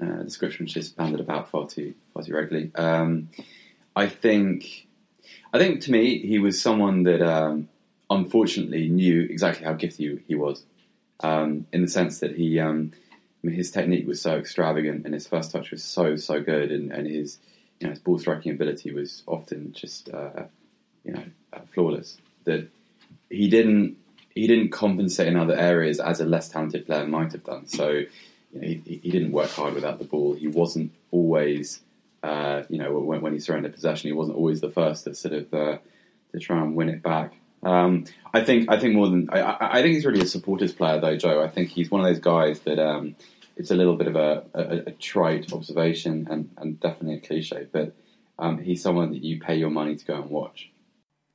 a 0.00 0.24
description 0.24 0.66
which 0.66 0.76
is 0.76 0.90
banded 0.90 1.20
about 1.20 1.50
far 1.50 1.68
too 1.68 1.94
far 2.12 2.24
too 2.24 2.34
regularly. 2.34 2.72
Um, 2.74 3.30
I 3.94 4.08
think 4.08 4.88
I 5.52 5.58
think 5.58 5.82
to 5.82 5.92
me 5.92 6.18
he 6.18 6.38
was 6.38 6.60
someone 6.60 7.04
that 7.04 7.22
um, 7.22 7.68
unfortunately 8.10 8.88
knew 8.88 9.22
exactly 9.22 9.64
how 9.64 9.74
gifted 9.74 10.22
he 10.26 10.34
was 10.34 10.64
um, 11.22 11.66
in 11.72 11.82
the 11.82 11.88
sense 11.88 12.20
that 12.20 12.36
he, 12.36 12.58
um, 12.58 12.92
I 12.94 13.46
mean, 13.46 13.56
his 13.56 13.70
technique 13.70 14.06
was 14.06 14.20
so 14.20 14.36
extravagant 14.36 15.04
and 15.04 15.14
his 15.14 15.26
first 15.26 15.50
touch 15.52 15.70
was 15.70 15.82
so 15.82 16.16
so 16.16 16.40
good, 16.40 16.70
and, 16.70 16.92
and 16.92 17.06
his 17.06 17.38
you 17.78 17.86
know 17.86 17.90
his 17.90 18.00
ball 18.00 18.18
striking 18.18 18.52
ability 18.52 18.92
was 18.92 19.22
often 19.26 19.72
just 19.72 20.10
uh, 20.10 20.44
you 21.04 21.12
know 21.12 21.24
uh, 21.52 21.60
flawless. 21.72 22.18
That 22.44 22.68
he 23.28 23.48
didn't 23.48 23.96
he 24.34 24.46
didn't 24.46 24.70
compensate 24.70 25.28
in 25.28 25.36
other 25.36 25.56
areas 25.56 26.00
as 26.00 26.20
a 26.20 26.24
less 26.24 26.48
talented 26.48 26.86
player 26.86 27.06
might 27.06 27.32
have 27.32 27.44
done. 27.44 27.66
So 27.66 27.90
you 27.90 28.08
know, 28.52 28.66
he, 28.66 29.00
he 29.02 29.10
didn't 29.10 29.32
work 29.32 29.50
hard 29.50 29.74
without 29.74 29.98
the 29.98 30.04
ball. 30.04 30.34
He 30.34 30.48
wasn't 30.48 30.92
always 31.10 31.80
uh, 32.22 32.62
you 32.68 32.78
know 32.78 32.98
when, 32.98 33.20
when 33.20 33.32
he 33.32 33.38
surrendered 33.38 33.74
possession, 33.74 34.08
he 34.08 34.12
wasn't 34.12 34.36
always 34.36 34.60
the 34.60 34.70
first 34.70 35.04
to 35.04 35.14
sort 35.14 35.34
of 35.34 35.54
uh, 35.54 35.78
to 36.32 36.38
try 36.38 36.60
and 36.60 36.74
win 36.74 36.88
it 36.88 37.02
back. 37.02 37.34
Um, 37.62 38.04
I 38.32 38.42
think 38.42 38.70
I 38.70 38.78
think 38.78 38.94
more 38.94 39.08
than 39.08 39.28
I, 39.30 39.56
I, 39.60 39.82
think 39.82 39.94
he's 39.94 40.06
really 40.06 40.22
a 40.22 40.26
supporters 40.26 40.72
player 40.72 41.00
though, 41.00 41.16
Joe. 41.16 41.42
I 41.42 41.48
think 41.48 41.68
he's 41.68 41.90
one 41.90 42.00
of 42.00 42.06
those 42.06 42.18
guys 42.18 42.60
that 42.60 42.78
um, 42.78 43.16
it's 43.56 43.70
a 43.70 43.74
little 43.74 43.96
bit 43.96 44.06
of 44.06 44.16
a, 44.16 44.44
a, 44.54 44.62
a 44.88 44.92
trite 44.92 45.52
observation 45.52 46.26
and, 46.30 46.50
and, 46.56 46.80
definitely 46.80 47.16
a 47.16 47.20
cliche, 47.20 47.66
but 47.70 47.94
um, 48.38 48.58
he's 48.58 48.82
someone 48.82 49.10
that 49.10 49.22
you 49.22 49.38
pay 49.38 49.56
your 49.56 49.68
money 49.68 49.94
to 49.96 50.04
go 50.04 50.14
and 50.14 50.30
watch. 50.30 50.70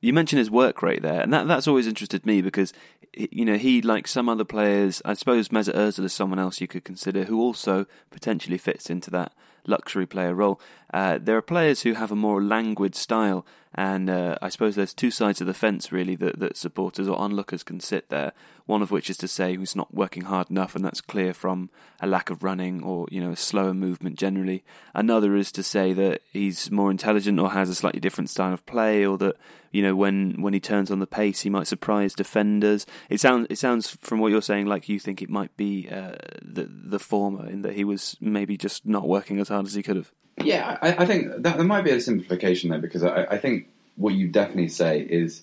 You 0.00 0.12
mentioned 0.12 0.40
his 0.40 0.50
work 0.50 0.82
rate 0.82 1.02
there, 1.02 1.20
and 1.20 1.32
that, 1.32 1.46
that's 1.46 1.68
always 1.68 1.86
interested 1.86 2.26
me 2.26 2.42
because 2.42 2.72
you 3.14 3.44
know 3.44 3.56
he, 3.56 3.80
like 3.80 4.08
some 4.08 4.28
other 4.28 4.44
players, 4.44 5.00
I 5.04 5.14
suppose 5.14 5.48
Mesut 5.50 5.74
Ozil 5.74 6.04
is 6.04 6.12
someone 6.12 6.40
else 6.40 6.60
you 6.60 6.66
could 6.66 6.84
consider 6.84 7.24
who 7.24 7.40
also 7.40 7.86
potentially 8.10 8.58
fits 8.58 8.90
into 8.90 9.10
that 9.12 9.32
luxury 9.66 10.06
player 10.06 10.34
role. 10.34 10.60
Uh, 10.92 11.18
there 11.20 11.36
are 11.36 11.42
players 11.42 11.82
who 11.82 11.94
have 11.94 12.12
a 12.12 12.16
more 12.16 12.42
languid 12.42 12.94
style, 12.94 13.44
and 13.74 14.08
uh, 14.08 14.36
I 14.40 14.48
suppose 14.48 14.74
there's 14.74 14.94
two 14.94 15.10
sides 15.10 15.40
of 15.40 15.46
the 15.46 15.54
fence 15.54 15.92
really 15.92 16.16
that, 16.16 16.38
that 16.38 16.56
supporters 16.56 17.08
or 17.08 17.18
onlookers 17.18 17.62
can 17.62 17.80
sit 17.80 18.08
there. 18.08 18.32
One 18.64 18.82
of 18.82 18.90
which 18.90 19.10
is 19.10 19.16
to 19.18 19.28
say 19.28 19.56
he's 19.56 19.76
not 19.76 19.94
working 19.94 20.24
hard 20.24 20.50
enough, 20.50 20.74
and 20.74 20.84
that's 20.84 21.00
clear 21.00 21.32
from 21.34 21.70
a 22.00 22.06
lack 22.06 22.30
of 22.30 22.42
running 22.42 22.82
or 22.82 23.06
you 23.10 23.20
know 23.20 23.30
a 23.30 23.36
slower 23.36 23.74
movement 23.74 24.18
generally. 24.18 24.64
Another 24.92 25.36
is 25.36 25.52
to 25.52 25.62
say 25.62 25.92
that 25.92 26.22
he's 26.32 26.70
more 26.70 26.90
intelligent 26.90 27.38
or 27.38 27.50
has 27.50 27.68
a 27.68 27.74
slightly 27.74 28.00
different 28.00 28.30
style 28.30 28.52
of 28.52 28.66
play, 28.66 29.06
or 29.06 29.18
that 29.18 29.36
you 29.70 29.82
know 29.82 29.94
when 29.94 30.40
when 30.42 30.52
he 30.52 30.58
turns 30.58 30.90
on 30.90 30.98
the 30.98 31.06
pace 31.06 31.42
he 31.42 31.50
might 31.50 31.68
surprise 31.68 32.12
defenders. 32.12 32.86
It 33.08 33.20
sounds 33.20 33.46
it 33.50 33.58
sounds 33.58 33.96
from 34.00 34.18
what 34.18 34.32
you're 34.32 34.42
saying 34.42 34.66
like 34.66 34.88
you 34.88 34.98
think 34.98 35.22
it 35.22 35.30
might 35.30 35.56
be 35.56 35.88
uh, 35.88 36.16
the 36.42 36.64
the 36.64 36.98
former 36.98 37.48
in 37.48 37.62
that 37.62 37.74
he 37.74 37.84
was 37.84 38.16
maybe 38.20 38.56
just 38.56 38.84
not 38.84 39.06
working 39.06 39.38
as 39.38 39.48
hard 39.48 39.55
as 39.64 39.74
he 39.74 39.82
could 39.82 39.96
have. 39.96 40.12
Yeah, 40.42 40.76
I, 40.82 41.04
I 41.04 41.06
think 41.06 41.42
that 41.42 41.56
there 41.56 41.64
might 41.64 41.82
be 41.82 41.90
a 41.90 42.00
simplification 42.00 42.70
there 42.70 42.78
because 42.78 43.02
I, 43.02 43.24
I, 43.24 43.38
think 43.38 43.68
what 43.96 44.14
you 44.14 44.28
definitely 44.28 44.68
say 44.68 45.00
is 45.00 45.42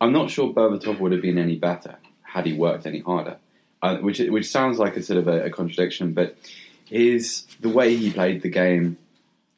I'm 0.00 0.12
not 0.12 0.30
sure 0.30 0.52
Berbatov 0.52 1.00
would 1.00 1.12
have 1.12 1.22
been 1.22 1.38
any 1.38 1.56
better 1.56 1.96
had 2.22 2.44
he 2.44 2.52
worked 2.52 2.86
any 2.86 3.00
harder, 3.00 3.38
uh, 3.80 3.96
which 3.98 4.18
which 4.18 4.50
sounds 4.50 4.78
like 4.78 4.96
a 4.96 5.02
sort 5.02 5.18
of 5.18 5.28
a, 5.28 5.46
a 5.46 5.50
contradiction, 5.50 6.12
but 6.12 6.36
is 6.90 7.46
the 7.60 7.70
way 7.70 7.96
he 7.96 8.12
played 8.12 8.42
the 8.42 8.50
game, 8.50 8.98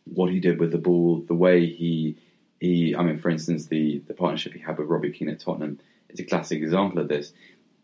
what 0.04 0.30
he 0.30 0.38
did 0.38 0.60
with 0.60 0.70
the 0.70 0.78
ball, 0.78 1.24
the 1.26 1.34
way 1.34 1.66
he 1.66 2.16
he 2.60 2.94
I 2.96 3.02
mean, 3.02 3.18
for 3.18 3.30
instance, 3.30 3.66
the 3.66 3.98
the 4.06 4.14
partnership 4.14 4.52
he 4.52 4.60
had 4.60 4.78
with 4.78 4.88
Robbie 4.88 5.10
Keane 5.10 5.30
at 5.30 5.40
Tottenham 5.40 5.80
is 6.08 6.20
a 6.20 6.24
classic 6.24 6.62
example 6.62 7.00
of 7.00 7.08
this. 7.08 7.32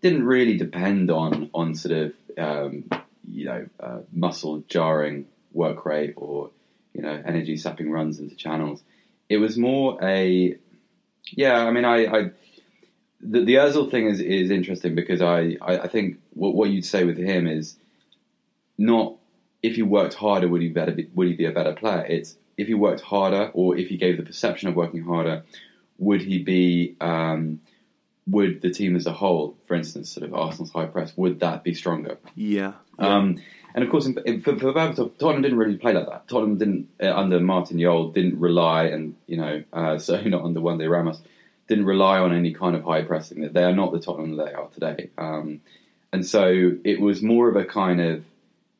Didn't 0.02 0.24
really 0.24 0.56
depend 0.56 1.10
on 1.10 1.50
on 1.52 1.74
sort 1.74 1.94
of 1.94 2.14
um, 2.38 2.84
you 3.26 3.46
know 3.46 3.66
uh, 3.80 3.98
muscle 4.12 4.62
jarring 4.68 5.26
work 5.52 5.84
rate 5.86 6.14
or 6.16 6.50
you 6.92 7.02
know, 7.02 7.22
energy 7.24 7.56
sapping 7.56 7.90
runs 7.90 8.18
into 8.18 8.34
channels. 8.34 8.82
It 9.28 9.38
was 9.38 9.56
more 9.56 9.98
a, 10.02 10.56
yeah. 11.30 11.64
I 11.64 11.70
mean, 11.70 11.84
I, 11.84 12.06
I 12.06 12.30
the, 13.20 13.44
the 13.44 13.54
Özil 13.54 13.90
thing 13.90 14.06
is 14.06 14.20
is 14.20 14.50
interesting 14.50 14.94
because 14.94 15.22
I, 15.22 15.56
I, 15.62 15.78
I 15.80 15.88
think 15.88 16.18
what, 16.30 16.54
what 16.54 16.70
you'd 16.70 16.84
say 16.84 17.04
with 17.04 17.16
him 17.16 17.46
is 17.46 17.76
not 18.76 19.16
if 19.62 19.76
he 19.76 19.82
worked 19.82 20.14
harder 20.14 20.48
would 20.48 20.60
he 20.60 20.68
better 20.68 20.92
be, 20.92 21.08
would 21.14 21.28
he 21.28 21.34
be 21.34 21.46
a 21.46 21.52
better 21.52 21.72
player. 21.72 22.04
It's 22.06 22.36
if 22.56 22.66
he 22.66 22.74
worked 22.74 23.00
harder 23.00 23.50
or 23.54 23.76
if 23.76 23.88
he 23.88 23.96
gave 23.96 24.16
the 24.16 24.22
perception 24.22 24.68
of 24.68 24.76
working 24.76 25.02
harder, 25.02 25.44
would 25.98 26.20
he 26.20 26.40
be 26.40 26.96
um, 27.00 27.60
would 28.26 28.60
the 28.60 28.70
team 28.70 28.96
as 28.96 29.06
a 29.06 29.12
whole, 29.12 29.56
for 29.66 29.74
instance, 29.74 30.10
sort 30.10 30.26
of 30.26 30.34
Arsenal's 30.34 30.72
high 30.72 30.86
press, 30.86 31.16
would 31.16 31.40
that 31.40 31.64
be 31.64 31.74
stronger? 31.74 32.18
Yeah. 32.34 32.74
Um, 32.98 33.40
and 33.74 33.84
of 33.84 33.90
course, 33.90 34.06
in, 34.06 34.18
in, 34.26 34.42
for, 34.42 34.58
for 34.58 34.72
Tottenham 34.72 35.42
didn't 35.42 35.58
really 35.58 35.76
play 35.76 35.92
like 35.92 36.06
that. 36.06 36.28
Tottenham 36.28 36.58
didn't, 36.58 36.88
uh, 37.02 37.14
under 37.14 37.40
Martin 37.40 37.80
Jol, 37.80 38.10
didn't 38.10 38.38
rely, 38.38 38.84
and 38.84 39.14
you 39.26 39.36
know, 39.36 39.64
uh, 39.72 39.98
certainly 40.08 40.30
not 40.30 40.44
under 40.44 40.60
Juande 40.60 40.90
Ramos, 40.90 41.20
didn't 41.68 41.86
rely 41.86 42.18
on 42.18 42.34
any 42.34 42.52
kind 42.52 42.76
of 42.76 42.84
high 42.84 43.02
pressing. 43.02 43.42
That 43.42 43.54
they 43.54 43.64
are 43.64 43.74
not 43.74 43.92
the 43.92 44.00
Tottenham 44.00 44.36
they 44.36 44.52
are 44.52 44.68
today. 44.68 45.10
Um, 45.18 45.60
and 46.12 46.26
so 46.26 46.72
it 46.84 47.00
was 47.00 47.22
more 47.22 47.48
of 47.48 47.56
a 47.56 47.64
kind 47.64 48.00
of 48.00 48.24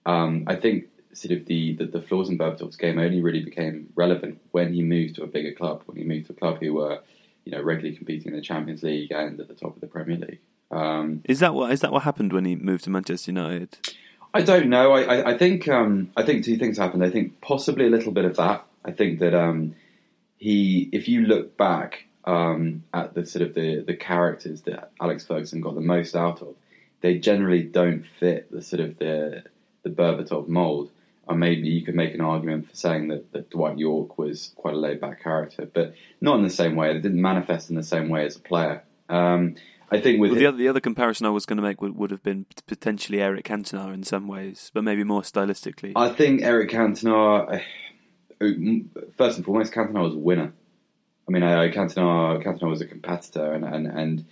um, 0.05 0.45
I 0.47 0.57
think 0.57 0.87
sort 1.13 1.33
of 1.33 1.47
the, 1.47 1.75
the, 1.75 1.87
the 1.87 2.03
flaws 2.03 2.29
in 2.29 2.39
Berbatov's 2.39 2.77
game 2.77 2.99
only 2.99 3.21
really 3.21 3.43
became 3.43 3.93
relevant 3.95 4.41
when 4.51 4.73
he 4.73 4.83
moved 4.83 5.17
to 5.17 5.23
a 5.23 5.27
bigger 5.27 5.53
club, 5.53 5.83
when 5.87 5.97
he 5.97 6.05
moved 6.05 6.27
to 6.27 6.33
a 6.33 6.37
club 6.37 6.59
who 6.61 6.75
were, 6.75 7.01
you 7.45 7.53
know, 7.53 7.63
regularly 7.63 7.97
competing 7.97 8.33
in 8.33 8.37
the 8.37 8.43
Champions 8.43 8.83
League 8.83 9.13
and 9.13 9.39
at 9.39 9.49
the 9.49 9.55
top 9.55 9.75
of 9.75 9.81
the 9.81 9.87
Premier 9.87 10.17
League. 10.17 10.41
Um, 10.71 11.21
is 11.25 11.41
that 11.41 11.53
what 11.53 11.71
is 11.71 11.81
that 11.81 11.93
what 11.93 12.03
happened 12.03 12.33
when 12.33 12.47
he 12.47 12.57
moved 12.57 12.85
to 12.85 12.91
Manchester 12.91 13.31
United? 13.31 13.79
I 14.35 14.43
don't 14.43 14.69
know. 14.69 14.93
I, 14.93 15.03
I, 15.03 15.31
I 15.33 15.39
think 15.39 15.69
um, 15.69 16.11
I 16.17 16.23
think 16.23 16.45
two 16.45 16.57
things 16.57 16.79
happened. 16.79 17.05
I 17.05 17.11
think 17.11 17.41
possibly 17.41 17.87
a 17.87 17.91
little 17.91 18.13
bit 18.13 18.25
of 18.25 18.37
that. 18.37 18.65
I 18.85 18.91
think 18.91 19.21
that 19.21 19.35
um, 19.35 19.75
he, 20.39 20.89
if 20.93 21.07
you 21.09 21.23
look 21.23 21.57
back 21.57 22.07
um, 22.25 22.85
at 22.95 23.15
the 23.15 23.27
sort 23.27 23.43
of 23.47 23.55
the, 23.55 23.85
the 23.87 23.95
characters 23.95 24.63
that 24.63 24.91
Alex 25.01 25.25
Ferguson 25.25 25.61
got 25.61 25.75
the 25.75 25.81
most 25.81 26.17
out 26.17 26.41
of, 26.41 26.55
they 27.01 27.19
generally 27.19 27.63
don't 27.63 28.05
fit 28.07 28.51
the 28.51 28.63
sort 28.63 28.81
of 28.81 28.99
the 28.99 29.45
the 29.83 29.91
Berbatov 29.91 30.49
mold. 30.49 30.91
And 31.29 31.39
maybe 31.39 31.69
you 31.69 31.85
could 31.85 31.95
make 31.95 32.15
an 32.15 32.21
argument 32.21 32.69
for 32.69 32.75
saying 32.75 33.09
that, 33.09 33.33
that 33.33 33.51
Dwight 33.51 33.79
Yorke 33.79 34.19
was 34.19 34.53
quite 34.57 34.75
a 34.75 34.79
laid 34.79 35.01
back 35.01 35.23
character, 35.23 35.69
but 35.73 35.95
not 36.21 36.37
in 36.37 36.43
the 36.43 36.51
same 36.51 36.75
way. 36.75 36.91
It 36.91 37.01
didn't 37.01 37.23
manifest 37.23 37.71
in 37.71 37.77
the 37.77 37.83
same 37.85 38.09
way 38.09 38.27
as 38.27 38.37
a 38.37 38.41
player. 38.41 38.83
Um, 39.09 39.55
I 39.93 40.01
think 40.01 40.21
with 40.21 40.31
well, 40.31 40.41
the 40.41 40.47
other 40.47 40.57
the 40.57 40.69
other 40.69 40.81
comparison 40.81 41.27
I 41.27 41.31
was 41.31 41.45
going 41.45 41.59
to 41.59 41.63
make 41.63 41.83
would, 41.83 41.97
would 41.97 42.11
have 42.11 42.23
been 42.23 42.47
potentially 42.67 43.21
Eric 43.21 43.45
Cantona 43.45 43.93
in 43.93 44.05
some 44.05 44.27
ways, 44.27 44.71
but 44.73 44.85
maybe 44.85 45.05
more 45.05 45.23
stylistically. 45.23 45.93
I 45.95 46.09
think 46.09 46.43
Eric 46.43 46.71
Cantona, 46.71 47.61
uh, 48.41 49.09
first 49.19 49.37
and 49.37 49.45
foremost, 49.45 49.73
Cantona 49.73 50.03
was 50.03 50.15
a 50.15 50.19
winner. 50.19 50.53
I 51.29 51.31
mean, 51.31 51.43
I, 51.43 51.69
Cantona 51.71 52.43
Cantona 52.43 52.71
was 52.71 52.81
a 52.81 52.87
competitor, 52.87 53.53
and 53.53 53.65
and, 53.65 53.87
and 53.87 54.25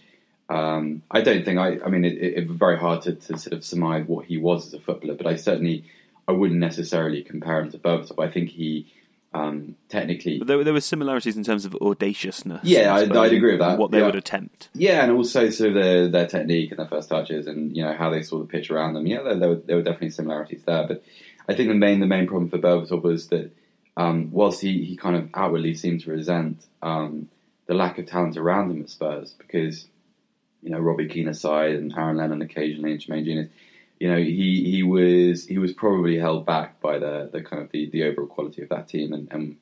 um, 0.49 1.03
I 1.11 1.21
don't 1.21 1.45
think 1.45 1.59
I. 1.59 1.79
I 1.85 1.91
mean, 1.91 2.05
it, 2.07 2.15
it, 2.15 2.39
it's 2.39 2.51
very 2.51 2.79
hard 2.79 3.03
to, 3.03 3.15
to 3.15 3.39
sort 3.39 3.53
of 3.53 3.65
surmise 3.65 4.07
what 4.07 4.25
he 4.25 4.39
was 4.39 4.67
as 4.67 4.75
a 4.75 4.81
footballer, 4.81 5.15
but 5.15 5.27
I 5.27 5.37
certainly 5.37 5.85
I 6.27 6.33
wouldn't 6.33 6.61
necessarily 6.61 7.23
compare 7.23 7.61
him 7.61 7.71
to 7.73 7.79
Berbatov. 7.79 8.25
I 8.25 8.31
think 8.31 8.49
he 8.49 8.93
um, 9.33 9.77
technically. 9.89 10.39
But 10.39 10.49
there, 10.49 10.65
there 10.65 10.73
were 10.73 10.81
similarities 10.81 11.37
in 11.37 11.45
terms 11.45 11.65
of 11.65 11.75
audaciousness. 11.77 12.65
Yeah, 12.65 12.95
I, 12.95 13.05
would 13.05 13.33
agree 13.33 13.53
with 13.53 13.61
that. 13.61 13.79
What 13.79 13.91
they 13.91 13.99
yeah. 13.99 14.07
would 14.07 14.17
attempt. 14.17 14.69
Yeah, 14.75 15.03
and 15.03 15.13
also 15.13 15.51
sort 15.51 15.69
of 15.69 15.75
their, 15.75 16.09
their 16.09 16.27
technique 16.27 16.71
and 16.71 16.79
their 16.79 16.89
first 16.89 17.09
touches, 17.09 17.47
and 17.47 17.77
you 17.77 17.85
know 17.85 17.95
how 17.95 18.11
they 18.11 18.23
saw 18.23 18.39
the 18.39 18.47
pitch 18.47 18.71
around 18.71 18.95
them. 18.95 19.07
Yeah, 19.07 19.23
there, 19.23 19.37
there, 19.37 19.49
were, 19.49 19.57
there 19.57 19.77
were 19.77 19.83
definitely 19.83 20.11
similarities 20.11 20.63
there. 20.65 20.87
But 20.87 21.05
I 21.49 21.55
think 21.55 21.69
the 21.69 21.75
main 21.75 22.01
the 22.01 22.07
main 22.07 22.27
problem 22.27 22.49
for 22.49 22.59
Berbatov 22.59 23.03
was 23.03 23.29
that 23.29 23.53
um, 23.97 24.31
whilst 24.33 24.61
he, 24.61 24.85
he 24.85 24.97
kind 24.97 25.17
of 25.17 25.29
outwardly 25.35 25.75
seemed 25.75 26.01
to 26.03 26.11
resent 26.11 26.65
um, 26.83 27.29
the 27.67 27.75
lack 27.75 27.99
of 27.99 28.07
talent 28.07 28.37
around 28.37 28.71
him 28.71 28.83
at 28.83 28.91
Spurs, 28.91 29.35
because 29.39 29.87
you 30.63 30.71
know 30.71 30.81
Robbie 30.81 31.09
Keane 31.09 31.29
aside 31.29 31.77
and 31.77 31.97
Aaron 31.97 32.17
Lennon 32.17 32.43
occasionally 32.43 32.93
and 32.93 33.01
Jermaine 33.01 33.25
Jenas 33.25 33.49
you 34.01 34.11
know, 34.11 34.17
he, 34.17 34.71
he 34.71 34.83
was 34.83 35.47
he 35.47 35.59
was 35.59 35.75
probably 35.75 36.19
held 36.19 36.47
back 36.47 36.81
by 36.81 36.99
the, 36.99 37.29
the 37.31 37.43
kind 37.43 37.63
of 37.63 37.71
the, 37.71 37.89
the 37.91 38.05
overall 38.05 38.27
quality 38.27 38.63
of 38.63 38.71
that 38.71 38.89
team 38.89 39.13
and, 39.13 39.29
and 39.31 39.57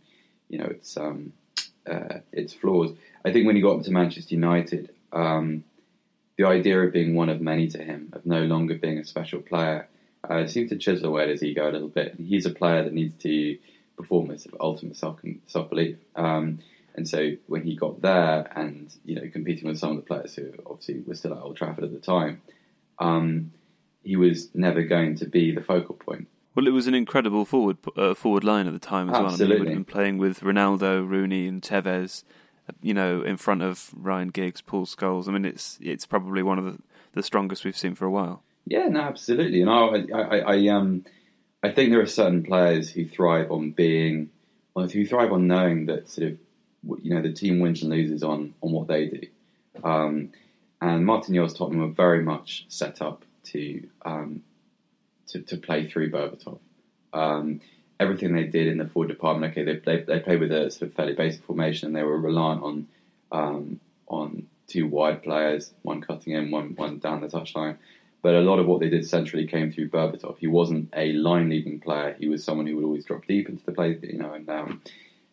you 0.48 0.58
know 0.58 0.66
its 0.66 0.96
um, 0.96 1.32
uh, 1.90 2.20
its 2.32 2.54
flaws. 2.54 2.92
I 3.24 3.32
think 3.32 3.46
when 3.46 3.56
he 3.56 3.62
got 3.62 3.82
to 3.84 3.90
Manchester 3.90 4.34
United, 4.34 4.94
um, 5.12 5.64
the 6.36 6.46
idea 6.46 6.80
of 6.80 6.92
being 6.92 7.16
one 7.16 7.28
of 7.28 7.40
many 7.40 7.66
to 7.68 7.82
him, 7.82 8.10
of 8.12 8.24
no 8.24 8.44
longer 8.44 8.76
being 8.76 8.98
a 8.98 9.04
special 9.04 9.40
player, 9.40 9.88
uh, 10.28 10.46
seemed 10.46 10.68
to 10.68 10.78
chisel 10.78 11.08
away 11.08 11.24
at 11.24 11.30
his 11.30 11.42
ego 11.42 11.68
a 11.68 11.72
little 11.72 11.88
bit. 11.88 12.14
He's 12.16 12.46
a 12.46 12.50
player 12.50 12.84
that 12.84 12.92
needs 12.92 13.20
to 13.24 13.58
perform 13.96 14.28
with 14.28 14.46
ultimate 14.60 14.96
self 14.96 15.18
self 15.48 15.68
belief. 15.68 15.96
Um, 16.14 16.60
and 16.94 17.08
so 17.08 17.32
when 17.48 17.62
he 17.62 17.74
got 17.74 18.02
there 18.02 18.48
and 18.56 18.94
you 19.04 19.16
know 19.16 19.28
competing 19.32 19.68
with 19.68 19.78
some 19.78 19.90
of 19.90 19.96
the 19.96 20.02
players 20.02 20.36
who 20.36 20.52
obviously 20.64 21.02
were 21.04 21.14
still 21.16 21.34
at 21.34 21.42
Old 21.42 21.56
Trafford 21.56 21.82
at 21.82 21.92
the 21.92 21.98
time, 21.98 22.40
um, 23.00 23.52
he 24.02 24.16
was 24.16 24.48
never 24.54 24.82
going 24.82 25.16
to 25.16 25.26
be 25.26 25.54
the 25.54 25.62
focal 25.62 25.94
point. 25.94 26.28
Well, 26.54 26.66
it 26.66 26.72
was 26.72 26.86
an 26.86 26.94
incredible 26.94 27.44
forward 27.44 27.76
uh, 27.96 28.14
forward 28.14 28.44
line 28.44 28.66
at 28.66 28.72
the 28.72 28.78
time 28.78 29.08
as 29.10 29.16
Absolutely. 29.16 29.24
well. 29.24 29.28
I 29.28 29.36
mean, 29.36 29.48
he 29.48 29.60
would 29.60 29.68
have 29.68 29.76
been 29.76 29.92
playing 29.92 30.18
with 30.18 30.40
Ronaldo, 30.40 31.08
Rooney, 31.08 31.46
and 31.46 31.62
Tevez. 31.62 32.24
You 32.82 32.92
know, 32.92 33.22
in 33.22 33.38
front 33.38 33.62
of 33.62 33.90
Ryan 33.96 34.28
Giggs, 34.28 34.60
Paul 34.60 34.84
Scholes. 34.84 35.26
I 35.26 35.32
mean, 35.32 35.44
it's 35.44 35.78
it's 35.80 36.04
probably 36.04 36.42
one 36.42 36.58
of 36.58 36.64
the, 36.66 36.78
the 37.12 37.22
strongest 37.22 37.64
we've 37.64 37.76
seen 37.76 37.94
for 37.94 38.04
a 38.04 38.10
while. 38.10 38.42
Yeah, 38.66 38.88
no, 38.88 39.00
absolutely. 39.00 39.62
And 39.62 39.70
I, 39.70 40.04
I, 40.14 40.38
I, 40.40 40.68
um, 40.68 41.04
I 41.62 41.70
think 41.70 41.90
there 41.90 42.02
are 42.02 42.06
certain 42.06 42.42
players 42.42 42.90
who 42.90 43.06
thrive 43.06 43.50
on 43.50 43.70
being, 43.70 44.28
well, 44.74 44.86
who 44.86 45.06
thrive 45.06 45.32
on 45.32 45.46
knowing 45.46 45.86
that 45.86 46.10
sort 46.10 46.32
of, 46.32 46.38
you 47.02 47.14
know, 47.14 47.22
the 47.22 47.32
team 47.32 47.60
wins 47.60 47.80
and 47.80 47.90
loses 47.90 48.22
on 48.22 48.52
on 48.60 48.72
what 48.72 48.88
they 48.88 49.06
do. 49.06 49.22
Um, 49.82 50.32
and 50.82 51.06
Martin 51.06 51.34
Tottenham 51.34 51.80
were 51.80 51.88
very 51.88 52.22
much 52.22 52.66
set 52.68 53.00
up 53.00 53.24
to 53.52 53.88
um, 54.04 54.42
to, 55.28 55.40
to 55.40 55.56
play 55.56 55.88
through 55.88 56.10
Berbatov. 56.10 56.58
Um, 57.12 57.60
everything 58.00 58.34
they 58.34 58.44
did 58.44 58.66
in 58.66 58.78
the 58.78 58.86
forward 58.86 59.08
department, 59.08 59.52
okay, 59.52 59.64
they 59.64 59.78
they, 59.84 60.02
they 60.02 60.20
played 60.20 60.40
with 60.40 60.52
a 60.52 60.70
sort 60.70 60.90
of 60.90 60.94
fairly 60.94 61.14
basic 61.14 61.44
formation, 61.44 61.88
and 61.88 61.96
they 61.96 62.02
were 62.02 62.18
reliant 62.18 62.62
on 62.62 62.88
um, 63.32 63.80
on 64.08 64.46
two 64.66 64.86
wide 64.86 65.22
players, 65.22 65.72
one 65.82 66.00
cutting 66.00 66.34
in, 66.34 66.50
one 66.50 66.74
one 66.76 66.98
down 66.98 67.20
the 67.20 67.28
touchline. 67.28 67.76
But 68.20 68.34
a 68.34 68.40
lot 68.40 68.58
of 68.58 68.66
what 68.66 68.80
they 68.80 68.88
did 68.88 69.06
centrally 69.06 69.46
came 69.46 69.70
through 69.70 69.90
Berbatov. 69.90 70.38
He 70.38 70.48
wasn't 70.48 70.92
a 70.96 71.12
line 71.12 71.48
leading 71.48 71.78
player. 71.78 72.16
He 72.18 72.28
was 72.28 72.42
someone 72.42 72.66
who 72.66 72.74
would 72.76 72.84
always 72.84 73.04
drop 73.04 73.24
deep 73.26 73.48
into 73.48 73.64
the 73.64 73.70
play, 73.70 73.96
you 74.02 74.18
know, 74.18 74.32
and 74.32 74.48
um, 74.48 74.82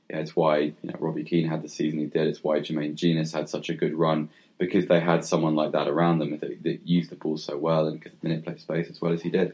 yeah, 0.09 0.19
it's 0.19 0.35
why 0.35 0.57
you 0.59 0.75
know 0.83 0.95
Robbie 0.99 1.23
Keane 1.23 1.47
had 1.47 1.63
the 1.63 1.69
season 1.69 1.99
he 1.99 2.05
did. 2.05 2.27
It's 2.27 2.43
why 2.43 2.59
Jermaine 2.59 2.95
Jenas 2.95 3.33
had 3.33 3.49
such 3.49 3.69
a 3.69 3.73
good 3.73 3.95
run 3.95 4.29
because 4.57 4.87
they 4.87 4.99
had 4.99 5.25
someone 5.25 5.55
like 5.55 5.71
that 5.73 5.87
around 5.87 6.19
them 6.19 6.31
that, 6.39 6.63
that 6.63 6.79
used 6.85 7.09
the 7.09 7.15
ball 7.15 7.37
so 7.37 7.57
well 7.57 7.87
and 7.87 8.01
could 8.01 8.23
manipulate 8.23 8.61
space 8.61 8.89
as 8.89 9.01
well 9.01 9.11
as 9.11 9.21
he 9.21 9.29
did. 9.29 9.53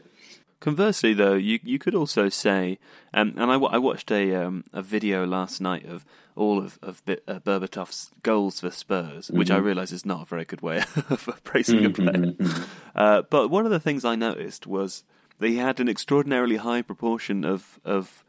Conversely, 0.60 1.12
though, 1.12 1.34
you 1.34 1.58
you 1.64 1.80
could 1.80 1.94
also 1.94 2.28
say, 2.28 2.78
um, 3.12 3.34
and 3.36 3.50
I, 3.50 3.56
I 3.56 3.78
watched 3.78 4.12
a 4.12 4.32
um, 4.36 4.62
a 4.72 4.80
video 4.80 5.26
last 5.26 5.60
night 5.60 5.84
of 5.86 6.04
all 6.36 6.58
of 6.58 6.78
of 6.80 7.02
uh, 7.08 7.40
Berbatov's 7.40 8.12
goals 8.22 8.60
for 8.60 8.70
Spurs, 8.70 9.26
mm-hmm. 9.26 9.38
which 9.38 9.50
I 9.50 9.56
mm-hmm. 9.56 9.66
realise 9.66 9.90
is 9.90 10.06
not 10.06 10.22
a 10.22 10.26
very 10.26 10.44
good 10.44 10.60
way 10.60 10.78
of 11.10 11.40
praising 11.42 11.84
a 11.84 11.90
player. 11.90 12.12
Mm-hmm. 12.12 12.62
Uh, 12.94 13.22
but 13.22 13.48
one 13.48 13.64
of 13.64 13.72
the 13.72 13.80
things 13.80 14.04
I 14.04 14.14
noticed 14.14 14.64
was 14.64 15.02
that 15.40 15.48
he 15.48 15.56
had 15.56 15.80
an 15.80 15.88
extraordinarily 15.88 16.58
high 16.58 16.82
proportion 16.82 17.44
of 17.44 17.80
of 17.84 18.22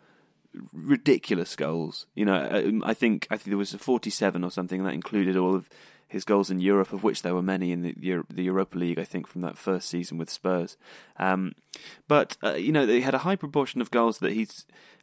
ridiculous 0.72 1.56
goals. 1.56 2.08
You 2.15 2.25
know, 2.25 2.50
um, 2.51 2.84
I 2.84 2.96
think 2.96 3.27
I 3.30 3.38
think 3.38 3.50
there 3.50 3.58
was 3.58 3.75
a 3.75 3.80
forty-seven 3.80 4.44
or 4.44 4.50
something 4.50 4.84
that 4.84 4.94
included 4.96 5.38
all 5.38 5.53
of 5.53 5.70
his 6.13 6.24
goals 6.24 6.51
in 6.51 6.60
Europe, 6.60 6.93
of 6.93 7.03
which 7.03 7.24
there 7.24 7.34
were 7.34 7.41
many 7.41 7.72
in 7.72 7.82
the 7.82 8.24
the 8.29 8.43
Europa 8.43 8.77
League, 8.77 9.00
I 9.00 9.03
think, 9.03 9.25
from 9.25 9.41
that 9.41 9.58
first 9.58 9.89
season 9.89 10.20
with 10.20 10.29
Spurs. 10.29 10.77
Um, 11.17 11.55
but 12.08 12.38
uh, 12.43 12.53
you 12.53 12.72
know, 12.72 12.86
he 12.86 13.01
had 13.01 13.15
a 13.15 13.25
high 13.25 13.36
proportion 13.36 13.82
of 13.82 13.89
goals 13.89 14.20
that 14.20 14.34
he 14.34 14.48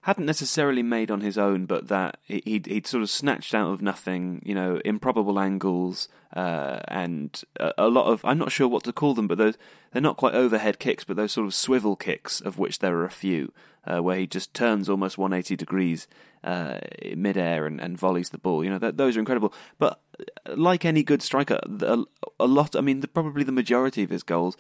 hadn't 0.02 0.25
necessarily 0.25 0.85
made 0.85 1.11
on 1.11 1.21
his 1.21 1.37
own, 1.37 1.67
but 1.67 1.88
that 1.88 2.19
he'd, 2.23 2.67
he'd 2.67 2.87
sort 2.87 3.02
of 3.02 3.11
snatched 3.11 3.55
out 3.57 3.73
of 3.73 3.83
nothing. 3.83 4.40
You 4.45 4.55
know, 4.55 4.81
improbable 4.85 5.40
angles 5.40 6.09
uh, 6.33 6.79
and 6.87 7.43
a, 7.59 7.73
a, 7.76 7.88
lot 7.88 8.07
of 8.07 8.25
I'm 8.25 8.38
not 8.38 8.52
sure 8.52 8.69
what 8.69 8.85
to 8.85 8.93
call 8.93 9.14
them, 9.14 9.26
but 9.26 9.37
those 9.37 9.59
they're 9.93 10.00
not 10.00 10.17
quite 10.17 10.35
overhead 10.35 10.79
kicks, 10.79 11.02
but 11.02 11.17
those 11.17 11.33
sort 11.33 11.47
of 11.49 11.55
swivel 11.55 11.97
kicks, 11.97 12.40
of 12.40 12.57
which 12.57 12.79
there 12.79 12.97
are 12.97 13.05
a 13.05 13.11
few, 13.11 13.52
uh, 13.85 13.99
where 13.99 14.17
he 14.17 14.29
just 14.29 14.55
turns 14.55 14.88
almost 14.88 15.19
180 15.19 15.57
degrees 15.57 16.07
uh, 16.45 16.79
midair 17.17 17.67
and, 17.67 17.81
and 17.81 17.99
volleys 17.99 18.31
the 18.31 18.38
ball. 18.38 18.62
You 18.62 18.71
know, 18.71 18.79
that, 18.79 18.97
those 18.97 19.17
are 19.17 19.21
incredible. 19.21 19.52
But 19.79 20.00
like 20.47 20.85
any 20.85 21.03
good 21.03 21.23
striker, 21.23 21.61
a, 21.81 22.05
a 22.39 22.47
lot. 22.47 22.77
I 22.77 22.81
mean, 22.81 23.00
the, 23.00 23.09
probably 23.09 23.45
the 23.45 23.53
majority 23.53 24.03
of 24.03 24.11
his 24.11 24.23
goals, 24.23 24.57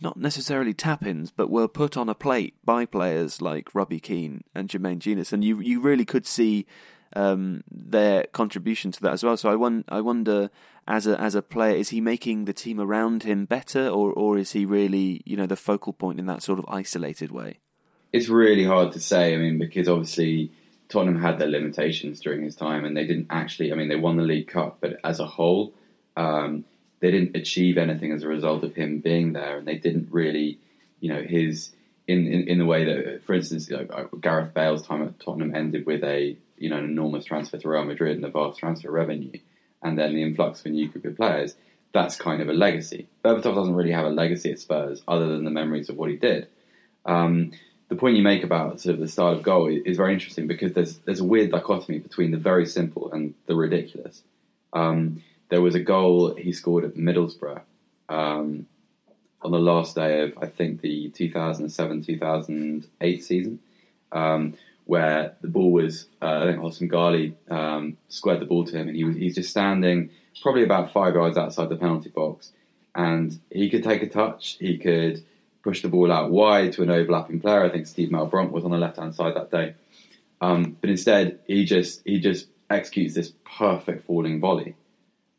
not 0.00 0.16
necessarily 0.16 0.74
tap-ins, 0.74 1.30
but 1.30 1.50
were 1.50 1.68
put 1.68 1.96
on 1.96 2.08
a 2.08 2.14
plate 2.14 2.54
by 2.64 2.84
players 2.84 3.40
like 3.40 3.74
Robbie 3.74 4.00
Keane 4.00 4.44
and 4.54 4.68
Jermaine 4.68 4.98
Jenas, 4.98 5.32
and 5.32 5.44
you 5.44 5.60
you 5.60 5.80
really 5.80 6.04
could 6.04 6.26
see 6.26 6.66
um, 7.14 7.62
their 7.70 8.24
contribution 8.32 8.90
to 8.92 9.00
that 9.02 9.12
as 9.12 9.24
well. 9.24 9.36
So 9.36 9.50
I, 9.50 9.54
won- 9.54 9.84
I 9.88 10.00
wonder, 10.00 10.50
as 10.86 11.06
a 11.06 11.20
as 11.20 11.34
a 11.34 11.42
player, 11.42 11.76
is 11.76 11.90
he 11.90 12.00
making 12.00 12.44
the 12.44 12.52
team 12.52 12.80
around 12.80 13.22
him 13.22 13.44
better, 13.44 13.88
or 13.88 14.12
or 14.12 14.38
is 14.38 14.52
he 14.52 14.64
really 14.66 15.22
you 15.24 15.36
know 15.36 15.46
the 15.46 15.56
focal 15.56 15.92
point 15.92 16.18
in 16.18 16.26
that 16.26 16.42
sort 16.42 16.58
of 16.58 16.66
isolated 16.68 17.30
way? 17.30 17.58
It's 18.12 18.28
really 18.28 18.64
hard 18.64 18.92
to 18.92 19.00
say. 19.00 19.34
I 19.34 19.38
mean, 19.38 19.58
because 19.58 19.88
obviously 19.88 20.52
Tottenham 20.94 21.20
had 21.20 21.38
their 21.38 21.48
limitations 21.48 22.20
during 22.20 22.42
his 22.42 22.54
time, 22.54 22.84
and 22.84 22.96
they 22.96 23.04
didn't 23.04 23.26
actually. 23.28 23.72
I 23.72 23.74
mean, 23.74 23.88
they 23.88 23.96
won 23.96 24.16
the 24.16 24.22
League 24.22 24.46
Cup, 24.46 24.78
but 24.80 25.00
as 25.02 25.18
a 25.18 25.26
whole, 25.26 25.74
um, 26.16 26.64
they 27.00 27.10
didn't 27.10 27.36
achieve 27.36 27.76
anything 27.76 28.12
as 28.12 28.22
a 28.22 28.28
result 28.28 28.62
of 28.62 28.76
him 28.76 29.00
being 29.00 29.32
there, 29.32 29.58
and 29.58 29.66
they 29.66 29.76
didn't 29.76 30.08
really, 30.12 30.58
you 31.00 31.12
know, 31.12 31.20
his 31.20 31.72
in 32.06 32.28
in, 32.28 32.48
in 32.48 32.58
the 32.58 32.64
way 32.64 32.84
that, 32.84 33.24
for 33.24 33.34
instance, 33.34 33.68
you 33.68 33.76
know, 33.76 34.08
Gareth 34.20 34.54
Bale's 34.54 34.86
time 34.86 35.02
at 35.02 35.18
Tottenham 35.18 35.52
ended 35.54 35.84
with 35.84 36.04
a 36.04 36.36
you 36.58 36.70
know 36.70 36.78
an 36.78 36.84
enormous 36.84 37.24
transfer 37.24 37.58
to 37.58 37.68
Real 37.68 37.84
Madrid 37.84 38.16
and 38.16 38.24
a 38.24 38.30
vast 38.30 38.60
transfer 38.60 38.90
revenue, 38.90 39.38
and 39.82 39.98
then 39.98 40.14
the 40.14 40.22
influx 40.22 40.60
of 40.60 40.66
a 40.66 40.68
new 40.70 40.88
group 40.88 41.04
of 41.04 41.16
players. 41.16 41.56
That's 41.92 42.16
kind 42.16 42.40
of 42.40 42.48
a 42.48 42.52
legacy. 42.52 43.08
Berbatov 43.24 43.54
doesn't 43.54 43.74
really 43.74 43.92
have 43.92 44.06
a 44.06 44.10
legacy 44.10 44.50
at 44.50 44.58
Spurs 44.58 45.02
other 45.06 45.28
than 45.28 45.44
the 45.44 45.50
memories 45.50 45.88
of 45.88 45.96
what 45.96 46.10
he 46.10 46.16
did. 46.16 46.48
Um, 47.04 47.52
the 47.88 47.96
point 47.96 48.16
you 48.16 48.22
make 48.22 48.44
about 48.44 48.80
sort 48.80 48.94
of 48.94 49.00
the 49.00 49.08
style 49.08 49.32
of 49.32 49.42
goal 49.42 49.68
is 49.68 49.96
very 49.96 50.12
interesting 50.12 50.46
because 50.46 50.72
there's 50.72 50.98
there's 50.98 51.20
a 51.20 51.24
weird 51.24 51.50
dichotomy 51.50 51.98
between 51.98 52.30
the 52.30 52.38
very 52.38 52.66
simple 52.66 53.12
and 53.12 53.34
the 53.46 53.54
ridiculous. 53.54 54.22
Um, 54.72 55.22
there 55.50 55.60
was 55.60 55.74
a 55.74 55.80
goal 55.80 56.34
he 56.34 56.52
scored 56.52 56.84
at 56.84 56.94
Middlesbrough. 56.94 57.60
Um, 58.08 58.66
on 59.42 59.50
the 59.50 59.58
last 59.58 59.94
day 59.94 60.22
of 60.22 60.32
I 60.40 60.46
think 60.46 60.80
the 60.80 61.10
2007-2008 61.10 63.22
season, 63.22 63.58
um, 64.10 64.54
where 64.86 65.34
the 65.42 65.48
ball 65.48 65.70
was 65.70 66.06
uh, 66.22 66.40
I 66.42 66.46
think 66.46 66.60
Hossam 66.60 66.90
Ghali 66.90 67.34
um, 67.50 67.98
squared 68.08 68.40
the 68.40 68.46
ball 68.46 68.64
to 68.64 68.74
him, 68.76 68.88
and 68.88 68.96
he 68.96 69.04
was 69.04 69.16
he's 69.16 69.34
just 69.34 69.50
standing 69.50 70.08
probably 70.42 70.64
about 70.64 70.92
five 70.92 71.14
yards 71.14 71.36
outside 71.36 71.68
the 71.68 71.76
penalty 71.76 72.08
box, 72.08 72.52
and 72.94 73.38
he 73.50 73.68
could 73.68 73.84
take 73.84 74.02
a 74.02 74.08
touch, 74.08 74.56
he 74.58 74.78
could 74.78 75.22
push 75.64 75.82
the 75.82 75.88
ball 75.88 76.12
out 76.12 76.30
wide 76.30 76.72
to 76.74 76.82
an 76.82 76.90
overlapping 76.90 77.40
player. 77.40 77.64
I 77.64 77.70
think 77.70 77.86
Steed 77.86 78.12
Malbranque 78.12 78.52
was 78.52 78.64
on 78.64 78.70
the 78.70 78.78
left 78.78 78.98
hand 78.98 79.14
side 79.14 79.34
that 79.34 79.50
day, 79.50 79.74
um, 80.40 80.76
but 80.80 80.90
instead 80.90 81.40
he 81.46 81.64
just 81.64 82.02
he 82.04 82.20
just 82.20 82.46
executes 82.70 83.14
this 83.14 83.32
perfect 83.58 84.06
falling 84.06 84.40
volley. 84.40 84.76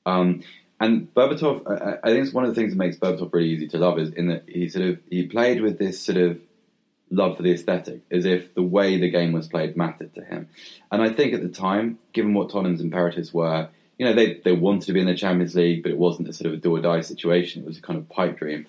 Um, 0.05 0.43
and 0.79 1.13
Berbatov, 1.13 1.65
I, 1.67 1.99
I, 2.03 2.11
think 2.11 2.25
it's 2.25 2.33
one 2.33 2.43
of 2.43 2.53
the 2.53 2.59
things 2.59 2.73
that 2.73 2.77
makes 2.77 2.97
Berbatov 2.97 3.33
really 3.33 3.49
easy 3.49 3.67
to 3.69 3.77
love 3.77 3.97
is 3.97 4.11
in 4.11 4.27
that 4.27 4.43
he 4.47 4.67
sort 4.67 4.85
of 4.85 4.99
he 5.09 5.25
played 5.27 5.61
with 5.61 5.79
this 5.79 6.01
sort 6.01 6.17
of 6.17 6.39
love 7.09 7.37
for 7.37 7.43
the 7.43 7.53
aesthetic, 7.53 8.01
as 8.11 8.25
if 8.25 8.53
the 8.55 8.63
way 8.63 8.99
the 8.99 9.09
game 9.09 9.31
was 9.31 9.47
played 9.47 9.77
mattered 9.77 10.13
to 10.15 10.23
him. 10.23 10.49
And 10.91 11.01
I 11.01 11.09
think 11.09 11.33
at 11.33 11.41
the 11.41 11.49
time, 11.49 11.99
given 12.13 12.33
what 12.33 12.49
Tottenham's 12.49 12.81
imperatives 12.81 13.33
were, 13.33 13.69
you 13.97 14.05
know, 14.05 14.13
they, 14.13 14.41
they 14.43 14.51
wanted 14.51 14.87
to 14.87 14.93
be 14.93 14.99
in 14.99 15.05
the 15.05 15.15
Champions 15.15 15.55
League, 15.55 15.83
but 15.83 15.91
it 15.91 15.97
wasn't 15.97 16.27
a 16.27 16.33
sort 16.33 16.47
of 16.47 16.53
a 16.53 16.57
do 16.57 16.75
or 16.75 16.81
die 16.81 17.01
situation. 17.01 17.63
It 17.63 17.67
was 17.67 17.77
a 17.77 17.81
kind 17.81 17.97
of 17.97 18.09
pipe 18.09 18.37
dream. 18.37 18.65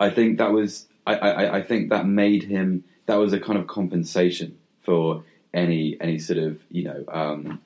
I 0.00 0.10
think 0.10 0.38
that 0.38 0.52
was, 0.52 0.86
I, 1.06 1.14
I, 1.14 1.56
I 1.58 1.62
think 1.62 1.90
that 1.90 2.06
made 2.06 2.44
him, 2.44 2.84
that 3.06 3.16
was 3.16 3.32
a 3.32 3.40
kind 3.40 3.58
of 3.58 3.66
compensation 3.66 4.58
for 4.82 5.24
any, 5.52 5.96
any 6.00 6.18
sort 6.18 6.38
of, 6.38 6.60
you 6.70 6.84
know, 6.84 7.04
um, 7.08 7.60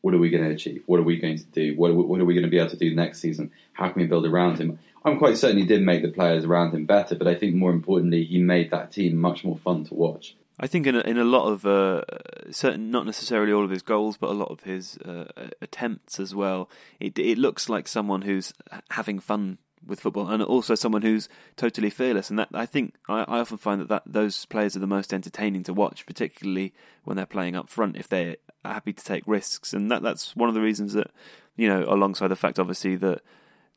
what 0.00 0.14
are 0.14 0.18
we 0.18 0.30
going 0.30 0.44
to 0.44 0.50
achieve? 0.50 0.82
What 0.86 0.98
are 0.98 1.04
we 1.04 1.18
going 1.18 1.38
to 1.38 1.44
do? 1.44 1.76
What 1.76 1.90
are 1.90 1.94
we, 1.94 2.02
what 2.02 2.20
are 2.20 2.24
we 2.24 2.34
going 2.34 2.44
to 2.44 2.50
be 2.50 2.58
able 2.58 2.70
to 2.70 2.76
do 2.76 2.94
next 2.94 3.20
season? 3.20 3.52
How 3.72 3.88
can 3.88 4.02
we 4.02 4.08
build 4.08 4.26
around 4.26 4.58
him? 4.58 4.78
I'm 5.04 5.18
quite 5.18 5.38
certain 5.38 5.58
he 5.58 5.66
did 5.66 5.82
make 5.82 6.02
the 6.02 6.10
players 6.10 6.44
around 6.44 6.74
him 6.74 6.86
better, 6.86 7.14
but 7.14 7.28
I 7.28 7.34
think 7.34 7.54
more 7.54 7.70
importantly, 7.70 8.24
he 8.24 8.38
made 8.38 8.70
that 8.70 8.92
team 8.92 9.16
much 9.16 9.44
more 9.44 9.56
fun 9.58 9.84
to 9.84 9.94
watch. 9.94 10.34
I 10.60 10.66
think 10.66 10.86
in 10.86 10.94
a, 10.94 11.00
in 11.00 11.18
a 11.18 11.24
lot 11.24 11.48
of 11.48 11.66
uh, 11.66 12.02
certain, 12.50 12.90
not 12.90 13.06
necessarily 13.06 13.52
all 13.52 13.64
of 13.64 13.70
his 13.70 13.82
goals, 13.82 14.16
but 14.16 14.30
a 14.30 14.34
lot 14.34 14.50
of 14.50 14.60
his 14.60 14.96
uh, 14.98 15.24
attempts 15.60 16.20
as 16.20 16.34
well. 16.34 16.68
It 17.00 17.18
it 17.18 17.38
looks 17.38 17.68
like 17.68 17.88
someone 17.88 18.22
who's 18.22 18.52
having 18.90 19.18
fun 19.18 19.58
with 19.86 20.00
football, 20.00 20.28
and 20.28 20.42
also 20.42 20.74
someone 20.74 21.02
who's 21.02 21.28
totally 21.56 21.90
fearless. 21.90 22.30
And 22.30 22.38
that 22.38 22.48
I 22.52 22.66
think 22.66 22.94
I, 23.08 23.20
I 23.22 23.40
often 23.40 23.58
find 23.58 23.80
that, 23.80 23.88
that 23.88 24.02
those 24.06 24.44
players 24.46 24.76
are 24.76 24.80
the 24.80 24.86
most 24.86 25.12
entertaining 25.12 25.62
to 25.64 25.74
watch, 25.74 26.06
particularly 26.06 26.72
when 27.04 27.16
they're 27.16 27.26
playing 27.26 27.56
up 27.56 27.68
front. 27.68 27.96
If 27.96 28.08
they're 28.08 28.36
happy 28.64 28.92
to 28.92 29.04
take 29.04 29.24
risks, 29.26 29.72
and 29.72 29.90
that 29.90 30.02
that's 30.02 30.36
one 30.36 30.48
of 30.48 30.54
the 30.54 30.60
reasons 30.60 30.92
that 30.94 31.10
you 31.56 31.68
know, 31.68 31.84
alongside 31.86 32.28
the 32.28 32.36
fact 32.36 32.58
obviously 32.58 32.96
that 32.96 33.22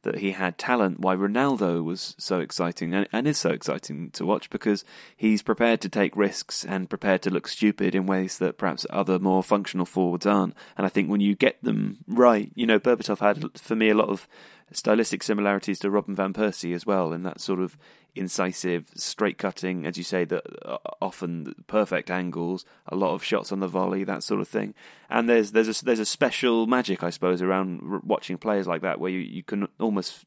that 0.03 0.19
he 0.19 0.33
had 0.33 0.55
talent, 0.59 0.99
why 0.99 1.15
Ronaldo 1.15 1.83
was 1.83 2.15
so 2.19 2.39
exciting 2.39 2.93
and, 2.93 3.07
and, 3.11 3.27
is 3.27 3.39
so 3.39 3.49
exciting 3.49 4.11
to 4.11 4.23
watch 4.23 4.51
because 4.51 4.85
he's 5.17 5.41
prepared 5.41 5.81
to 5.81 5.89
take 5.89 6.15
risks 6.15 6.63
and 6.63 6.87
prepared 6.87 7.23
to 7.23 7.31
look 7.31 7.47
stupid 7.47 7.95
in 7.95 8.05
ways 8.05 8.37
that 8.37 8.59
perhaps 8.59 8.85
other 8.91 9.17
more 9.17 9.41
functional 9.41 9.87
forwards 9.87 10.27
aren't. 10.27 10.53
And 10.77 10.85
I 10.85 10.89
think 10.89 11.09
when 11.09 11.21
you 11.21 11.33
get 11.33 11.63
them 11.63 11.97
right, 12.07 12.51
you 12.53 12.67
know, 12.67 12.79
Berbatov 12.79 13.17
had 13.17 13.59
for 13.59 13.75
me 13.75 13.89
a 13.89 13.95
lot 13.95 14.09
of 14.09 14.27
stylistic 14.71 15.23
similarities 15.23 15.79
to 15.79 15.91
Robin 15.91 16.15
van 16.15 16.33
Persie 16.33 16.73
as 16.73 16.85
well, 16.85 17.13
in 17.13 17.23
that 17.23 17.39
sort 17.39 17.59
of 17.59 17.77
incisive, 18.15 18.89
straight 18.95 19.37
cutting, 19.37 19.85
as 19.85 19.97
you 19.97 20.03
say, 20.03 20.23
that 20.25 20.43
uh, 20.65 20.77
often 21.01 21.53
perfect 21.67 22.09
angles, 22.09 22.65
a 22.87 22.95
lot 22.95 23.13
of 23.13 23.23
shots 23.23 23.51
on 23.51 23.59
the 23.59 23.67
volley, 23.67 24.03
that 24.03 24.23
sort 24.23 24.41
of 24.41 24.47
thing. 24.47 24.73
And 25.09 25.29
there's 25.29 25.51
there's 25.51 25.81
a, 25.81 25.85
there's 25.85 25.99
a 25.99 26.05
special 26.05 26.65
magic, 26.65 27.03
I 27.03 27.09
suppose, 27.09 27.41
around 27.41 28.01
watching 28.03 28.37
players 28.37 28.67
like 28.67 28.81
that, 28.81 28.99
where 28.99 29.11
you, 29.11 29.19
you 29.19 29.43
can 29.43 29.67
almost, 29.79 30.23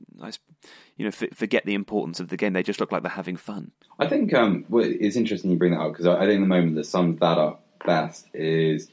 you 0.97 1.05
know, 1.05 1.11
forget 1.11 1.65
the 1.65 1.75
importance 1.75 2.21
of 2.21 2.29
the 2.29 2.37
game. 2.37 2.53
They 2.53 2.63
just 2.63 2.81
look 2.81 2.93
like 2.93 3.03
they're 3.03 3.11
having 3.11 3.37
fun. 3.37 3.73
I 3.99 4.07
think 4.07 4.33
um, 4.35 4.67
it's 4.73 5.17
interesting 5.17 5.51
you 5.51 5.57
bring 5.57 5.73
that 5.73 5.81
up 5.81 5.93
because 5.93 6.07
I, 6.07 6.23
I 6.23 6.27
think 6.27 6.41
the 6.41 6.47
moment 6.47 6.77
that 6.77 6.85
sums 6.85 7.19
that 7.21 7.39
up 7.39 7.65
best 7.85 8.27
is 8.35 8.89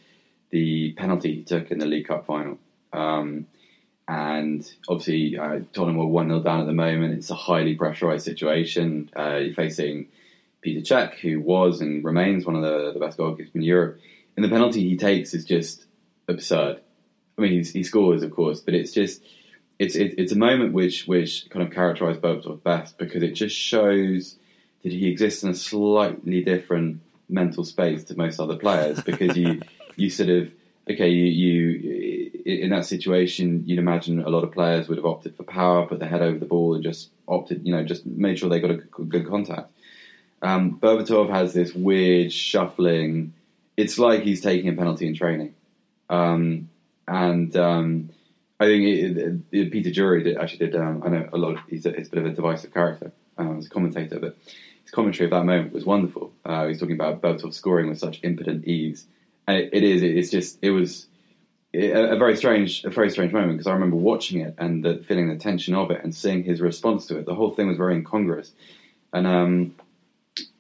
the 0.52 0.94
penalty 0.94 1.36
he 1.36 1.44
took 1.44 1.70
in 1.70 1.80
the 1.80 1.86
League 1.86 2.08
Cup 2.08 2.26
final. 2.26 2.58
Um, 2.94 3.48
and 4.08 4.72
obviously, 4.88 5.38
uh, 5.38 5.62
Tottenham 5.74 5.98
were 5.98 6.06
1 6.06 6.28
0 6.28 6.42
down 6.42 6.62
at 6.62 6.68
the 6.68 6.74
moment. 6.74 7.16
It's 7.16 7.32
a 7.32 7.36
highly 7.36 7.76
pressurised 7.76 8.22
situation. 8.22 9.10
Uh, 9.18 9.38
you're 9.38 9.54
facing 9.54 10.08
Peter 10.62 10.82
Cech, 10.82 11.16
who 11.16 11.40
was 11.40 11.82
and 11.82 12.04
remains 12.04 12.46
one 12.46 12.56
of 12.56 12.62
the, 12.62 12.94
the 12.94 13.00
best 13.00 13.18
goalkeepers 13.18 13.56
in 13.56 13.64
Europe. 13.64 14.00
And 14.36 14.44
the 14.44 14.50
penalty 14.50 14.88
he 14.88 14.98
takes 14.98 15.34
is 15.34 15.44
just 15.44 15.86
absurd. 16.28 16.82
I 17.38 17.42
mean, 17.42 17.64
he 17.64 17.84
scores, 17.84 18.22
of 18.22 18.32
course, 18.32 18.62
but 18.62 18.74
it's 18.74 18.92
just. 18.92 19.22
It's 19.78 19.96
it, 19.96 20.16
it's 20.18 20.32
a 20.32 20.38
moment 20.38 20.72
which 20.72 21.06
which 21.06 21.50
kind 21.50 21.68
of 21.68 21.74
characterised 21.74 22.22
Berbatov 22.22 22.64
best 22.64 22.98
because 22.98 23.22
it 23.22 23.34
just 23.34 23.58
shows 23.58 24.38
that 24.84 24.94
he 24.94 25.10
exists 25.10 25.44
in 25.44 25.50
a 25.50 25.54
slightly 25.54 26.42
different 26.46 27.02
mental 27.28 27.66
space 27.66 28.06
to 28.06 28.16
most 28.16 28.40
other 28.40 28.56
players 28.56 29.02
because 29.02 29.36
you 29.36 29.62
you 29.98 30.10
sort 30.10 30.30
of 30.30 30.50
okay 30.90 31.10
you 31.10 31.26
you 31.26 32.05
in 32.46 32.70
that 32.70 32.86
situation, 32.86 33.64
you'd 33.66 33.80
imagine 33.80 34.22
a 34.22 34.30
lot 34.30 34.44
of 34.44 34.52
players 34.52 34.88
would 34.88 35.00
have 35.00 35.06
opted 35.06 35.36
for 35.36 35.44
power, 35.44 35.88
put 35.88 36.00
their 36.00 36.08
head 36.08 36.22
over 36.22 36.38
the 36.38 36.46
ball, 36.46 36.76
and 36.76 36.84
just 36.84 37.10
opted, 37.28 37.66
you 37.66 37.76
know, 37.76 37.84
just 37.84 38.06
made 38.06 38.38
sure 38.38 38.50
they 38.50 38.60
got 38.60 38.72
a 38.72 38.76
good 38.76 39.28
contact. 39.28 39.72
Um, 40.44 40.80
Berbatov 40.80 41.32
has 41.32 41.54
this 41.54 41.74
weird 41.74 42.32
shuffling. 42.32 43.34
It's 43.76 43.98
like 43.98 44.22
he's 44.22 44.42
taking 44.42 44.70
a 44.70 44.74
penalty 44.74 45.08
in 45.08 45.16
training, 45.16 45.56
um, 46.08 46.70
and 47.08 47.56
um, 47.58 48.10
I 48.60 48.66
think 48.66 48.84
it, 48.86 49.18
it, 49.18 49.40
it, 49.52 49.72
Peter 49.72 49.90
Drury 49.90 50.24
did, 50.24 50.38
actually 50.38 50.68
did. 50.68 50.76
Um, 50.76 51.02
I 51.04 51.10
know 51.10 51.30
a 51.34 51.38
lot. 51.38 51.54
Of, 51.54 51.60
he's, 51.68 51.86
a, 51.88 51.94
he's 51.94 52.08
a 52.08 52.12
bit 52.12 52.20
of 52.20 52.26
a 52.28 52.36
divisive 52.36 52.74
character 52.74 53.12
um, 53.40 53.58
as 53.58 53.66
a 53.66 53.70
commentator, 53.70 54.20
but 54.20 54.38
his 54.84 54.92
commentary 54.92 55.26
of 55.26 55.32
that 55.32 55.46
moment 55.46 55.74
was 55.74 55.84
wonderful. 55.84 56.32
Uh, 56.46 56.68
he's 56.68 56.80
talking 56.80 56.96
about 56.96 57.24
Berbatov 57.24 57.56
scoring 57.56 57.90
with 57.90 57.98
such 57.98 58.20
impotent 58.22 58.66
ease, 58.66 59.08
and 59.48 59.58
it 59.58 59.84
is. 59.84 60.04
it's 60.04 60.30
just. 60.30 60.60
It 60.62 60.72
was 60.72 61.08
a, 61.76 62.14
a, 62.14 62.18
very 62.18 62.36
strange, 62.36 62.84
a 62.84 62.90
very 62.90 63.10
strange 63.10 63.34
moment 63.34 63.54
because 63.54 63.68
I 63.68 63.74
remember 63.74 63.98
watching 63.98 64.42
it 64.42 64.56
and 64.58 64.84
the, 64.84 65.04
feeling 65.08 65.30
the 65.30 65.38
tension 65.38 65.76
of 65.76 65.92
it 65.92 66.04
and 66.04 66.14
seeing 66.14 66.44
his 66.44 66.62
response 66.62 67.06
to 67.08 67.18
it. 67.18 67.26
The 67.26 67.36
whole 67.36 67.52
thing 67.52 67.68
was 67.68 67.78
very 67.78 67.96
incongruous, 67.96 68.52
and 69.14 69.28
um, 69.28 69.76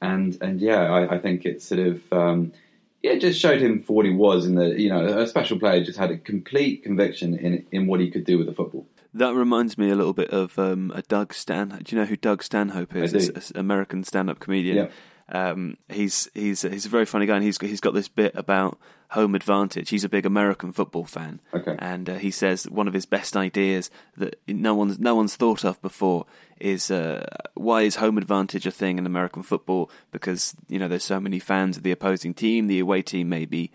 and 0.01 0.37
and 0.41 0.59
yeah, 0.59 0.83
I, 0.83 1.15
I 1.15 1.19
think 1.19 1.45
it 1.45 1.61
sort 1.61 1.79
of 1.79 2.13
um, 2.13 2.53
yeah, 3.01 3.11
it 3.11 3.21
just 3.21 3.39
showed 3.39 3.61
him 3.61 3.83
for 3.83 3.93
what 3.93 4.05
he 4.05 4.11
was, 4.11 4.45
In 4.45 4.55
the 4.55 4.79
you 4.81 4.89
know 4.89 5.19
a 5.19 5.27
special 5.27 5.59
player 5.59 5.83
just 5.83 5.99
had 5.99 6.11
a 6.11 6.17
complete 6.17 6.83
conviction 6.83 7.37
in 7.37 7.65
in 7.71 7.87
what 7.87 7.99
he 7.99 8.09
could 8.09 8.25
do 8.25 8.37
with 8.37 8.47
the 8.47 8.53
football. 8.53 8.87
That 9.13 9.33
reminds 9.33 9.77
me 9.77 9.89
a 9.89 9.95
little 9.95 10.13
bit 10.13 10.31
of 10.31 10.57
um, 10.59 10.91
a 10.93 11.01
Doug 11.01 11.33
Stan. 11.33 11.69
Do 11.69 11.95
you 11.95 12.01
know 12.01 12.07
who 12.07 12.17
Doug 12.17 12.43
Stanhope 12.43 12.95
is? 12.95 13.13
It's 13.13 13.51
an 13.51 13.59
American 13.59 14.03
stand-up 14.03 14.39
comedian. 14.39 14.89
Yeah. 15.31 15.49
Um, 15.49 15.77
he's 15.87 16.29
he's 16.33 16.63
he's 16.63 16.85
a 16.85 16.89
very 16.89 17.05
funny 17.05 17.25
guy, 17.25 17.35
and 17.35 17.43
he's 17.43 17.57
he's 17.59 17.79
got 17.79 17.93
this 17.93 18.07
bit 18.07 18.33
about 18.35 18.77
home 19.09 19.35
advantage. 19.35 19.89
He's 19.89 20.03
a 20.03 20.09
big 20.09 20.25
American 20.25 20.71
football 20.71 21.05
fan, 21.05 21.39
okay. 21.53 21.75
and 21.79 22.09
uh, 22.09 22.15
he 22.15 22.31
says 22.31 22.69
one 22.69 22.87
of 22.87 22.93
his 22.93 23.05
best 23.05 23.35
ideas 23.35 23.89
that 24.17 24.39
no 24.47 24.75
one's 24.75 24.99
no 24.99 25.15
one's 25.15 25.35
thought 25.35 25.63
of 25.63 25.81
before 25.81 26.25
is 26.59 26.89
uh, 26.89 27.25
why 27.53 27.81
is 27.81 27.97
home 27.97 28.17
advantage 28.17 28.65
a 28.65 28.71
thing 28.71 28.97
in 28.97 29.05
American 29.05 29.43
football? 29.43 29.89
Because 30.11 30.55
you 30.67 30.79
know 30.79 30.87
there's 30.87 31.03
so 31.03 31.19
many 31.19 31.39
fans 31.39 31.77
of 31.77 31.83
the 31.83 31.91
opposing 31.91 32.33
team, 32.33 32.67
the 32.67 32.79
away 32.79 33.01
team 33.01 33.29
may 33.29 33.45
be 33.45 33.71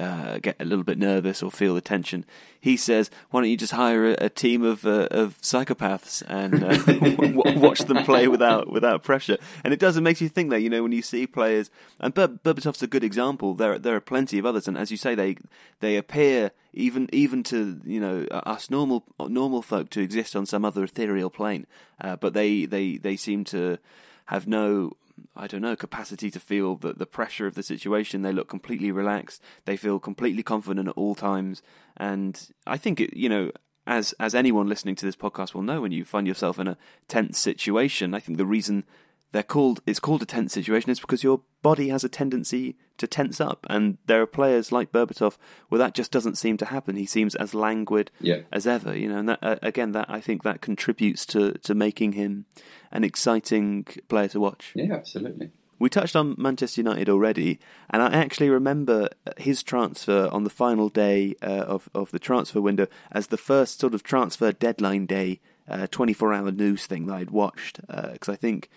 uh, 0.00 0.38
get 0.38 0.56
a 0.58 0.64
little 0.64 0.84
bit 0.84 0.98
nervous 0.98 1.42
or 1.42 1.50
feel 1.50 1.74
the 1.74 1.80
tension. 1.80 2.24
He 2.58 2.76
says, 2.76 3.10
"Why 3.30 3.40
don't 3.40 3.50
you 3.50 3.56
just 3.56 3.72
hire 3.72 4.10
a, 4.12 4.24
a 4.24 4.28
team 4.28 4.62
of 4.62 4.86
uh, 4.86 5.08
of 5.10 5.40
psychopaths 5.40 6.22
and 6.26 6.64
uh, 6.64 7.52
watch 7.60 7.80
them 7.80 8.02
play 8.04 8.26
without 8.26 8.70
without 8.72 9.02
pressure?" 9.02 9.36
And 9.62 9.74
it 9.74 9.78
does. 9.78 9.96
It 9.96 10.02
makes 10.02 10.20
you 10.20 10.28
think 10.28 10.50
that 10.50 10.60
you 10.60 10.70
know 10.70 10.82
when 10.82 10.92
you 10.92 11.02
see 11.02 11.26
players, 11.26 11.70
and 11.98 12.14
Ber- 12.14 12.28
Berbatov's 12.28 12.82
a 12.82 12.86
good 12.86 13.04
example. 13.04 13.54
There 13.54 13.78
there 13.78 13.96
are 13.96 14.00
plenty 14.00 14.38
of 14.38 14.46
others, 14.46 14.66
and 14.66 14.78
as 14.78 14.90
you 14.90 14.96
say, 14.96 15.14
they 15.14 15.36
they 15.80 15.96
appear 15.96 16.52
even 16.72 17.08
even 17.12 17.42
to 17.44 17.80
you 17.84 18.00
know 18.00 18.24
us 18.30 18.70
normal 18.70 19.04
normal 19.18 19.62
folk 19.62 19.90
to 19.90 20.00
exist 20.00 20.34
on 20.34 20.46
some 20.46 20.64
other 20.64 20.84
ethereal 20.84 21.30
plane, 21.30 21.66
uh, 22.00 22.16
but 22.16 22.32
they 22.32 22.64
they 22.64 22.96
they 22.96 23.16
seem 23.16 23.44
to 23.44 23.78
have 24.26 24.46
no 24.46 24.96
I 25.36 25.46
don't 25.46 25.62
know, 25.62 25.76
capacity 25.76 26.30
to 26.30 26.40
feel 26.40 26.76
the, 26.76 26.92
the 26.92 27.06
pressure 27.06 27.46
of 27.46 27.54
the 27.54 27.62
situation. 27.62 28.22
They 28.22 28.32
look 28.32 28.48
completely 28.48 28.90
relaxed. 28.90 29.42
They 29.64 29.76
feel 29.76 29.98
completely 29.98 30.42
confident 30.42 30.88
at 30.88 30.96
all 30.96 31.14
times. 31.14 31.62
And 31.96 32.40
I 32.66 32.76
think, 32.76 33.00
it, 33.00 33.16
you 33.16 33.28
know, 33.28 33.50
as 33.86 34.14
as 34.20 34.34
anyone 34.34 34.68
listening 34.68 34.94
to 34.96 35.06
this 35.06 35.16
podcast 35.16 35.54
will 35.54 35.62
know, 35.62 35.80
when 35.80 35.92
you 35.92 36.04
find 36.04 36.26
yourself 36.26 36.58
in 36.58 36.68
a 36.68 36.78
tense 37.08 37.38
situation, 37.38 38.14
I 38.14 38.20
think 38.20 38.38
the 38.38 38.46
reason 38.46 38.84
they're 39.32 39.42
called 39.42 39.80
it's 39.86 40.00
called 40.00 40.22
a 40.22 40.26
tense 40.26 40.52
situation. 40.52 40.90
Is 40.90 41.00
because 41.00 41.22
your 41.22 41.42
body 41.62 41.88
has 41.88 42.04
a 42.04 42.08
tendency 42.08 42.76
to 42.98 43.06
tense 43.06 43.40
up. 43.40 43.66
And 43.68 43.98
there 44.06 44.22
are 44.22 44.26
players 44.26 44.72
like 44.72 44.92
Berbatov 44.92 45.36
where 45.68 45.78
that 45.78 45.94
just 45.94 46.10
doesn't 46.10 46.38
seem 46.38 46.56
to 46.58 46.66
happen. 46.66 46.96
He 46.96 47.06
seems 47.06 47.34
as 47.34 47.54
languid 47.54 48.10
yeah. 48.20 48.40
as 48.52 48.66
ever 48.66 48.96
you 48.96 49.08
know 49.08 49.18
and 49.18 49.28
that, 49.28 49.38
uh, 49.42 49.56
again 49.62 49.92
that 49.92 50.08
I 50.08 50.20
think 50.20 50.42
that 50.42 50.60
contributes 50.60 51.26
to 51.26 51.52
to 51.52 51.74
making 51.74 52.12
him 52.12 52.46
an 52.90 53.04
exciting 53.04 53.86
player 54.08 54.28
to 54.28 54.40
watch. 54.40 54.72
Yeah 54.74 54.92
absolutely. 54.92 55.50
We 55.78 55.88
touched 55.88 56.14
on 56.14 56.34
Manchester 56.36 56.82
United 56.82 57.08
already, 57.08 57.58
and 57.88 58.02
I 58.02 58.08
actually 58.08 58.50
remember 58.50 59.08
his 59.38 59.62
transfer 59.62 60.28
on 60.30 60.44
the 60.44 60.50
final 60.50 60.90
day 60.90 61.36
uh, 61.42 61.64
of 61.66 61.88
of 61.94 62.10
the 62.10 62.18
transfer 62.18 62.60
window 62.60 62.86
as 63.10 63.28
the 63.28 63.38
first 63.38 63.80
sort 63.80 63.94
of 63.94 64.02
transfer 64.02 64.52
deadline 64.52 65.06
day 65.06 65.40
uh, 65.66 65.86
24 65.90 66.34
hour 66.34 66.50
news 66.50 66.84
thing 66.84 67.06
that 67.06 67.14
I'd 67.14 67.30
watched 67.30 67.80
because 67.86 68.28
uh, 68.28 68.32
I 68.32 68.36
think 68.36 68.68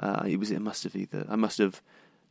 uh, 0.00 0.24
it 0.26 0.38
was 0.38 0.50
it 0.50 0.60
must 0.60 0.84
have 0.84 0.96
either 0.96 1.26
I 1.28 1.36
must 1.36 1.58
have 1.58 1.80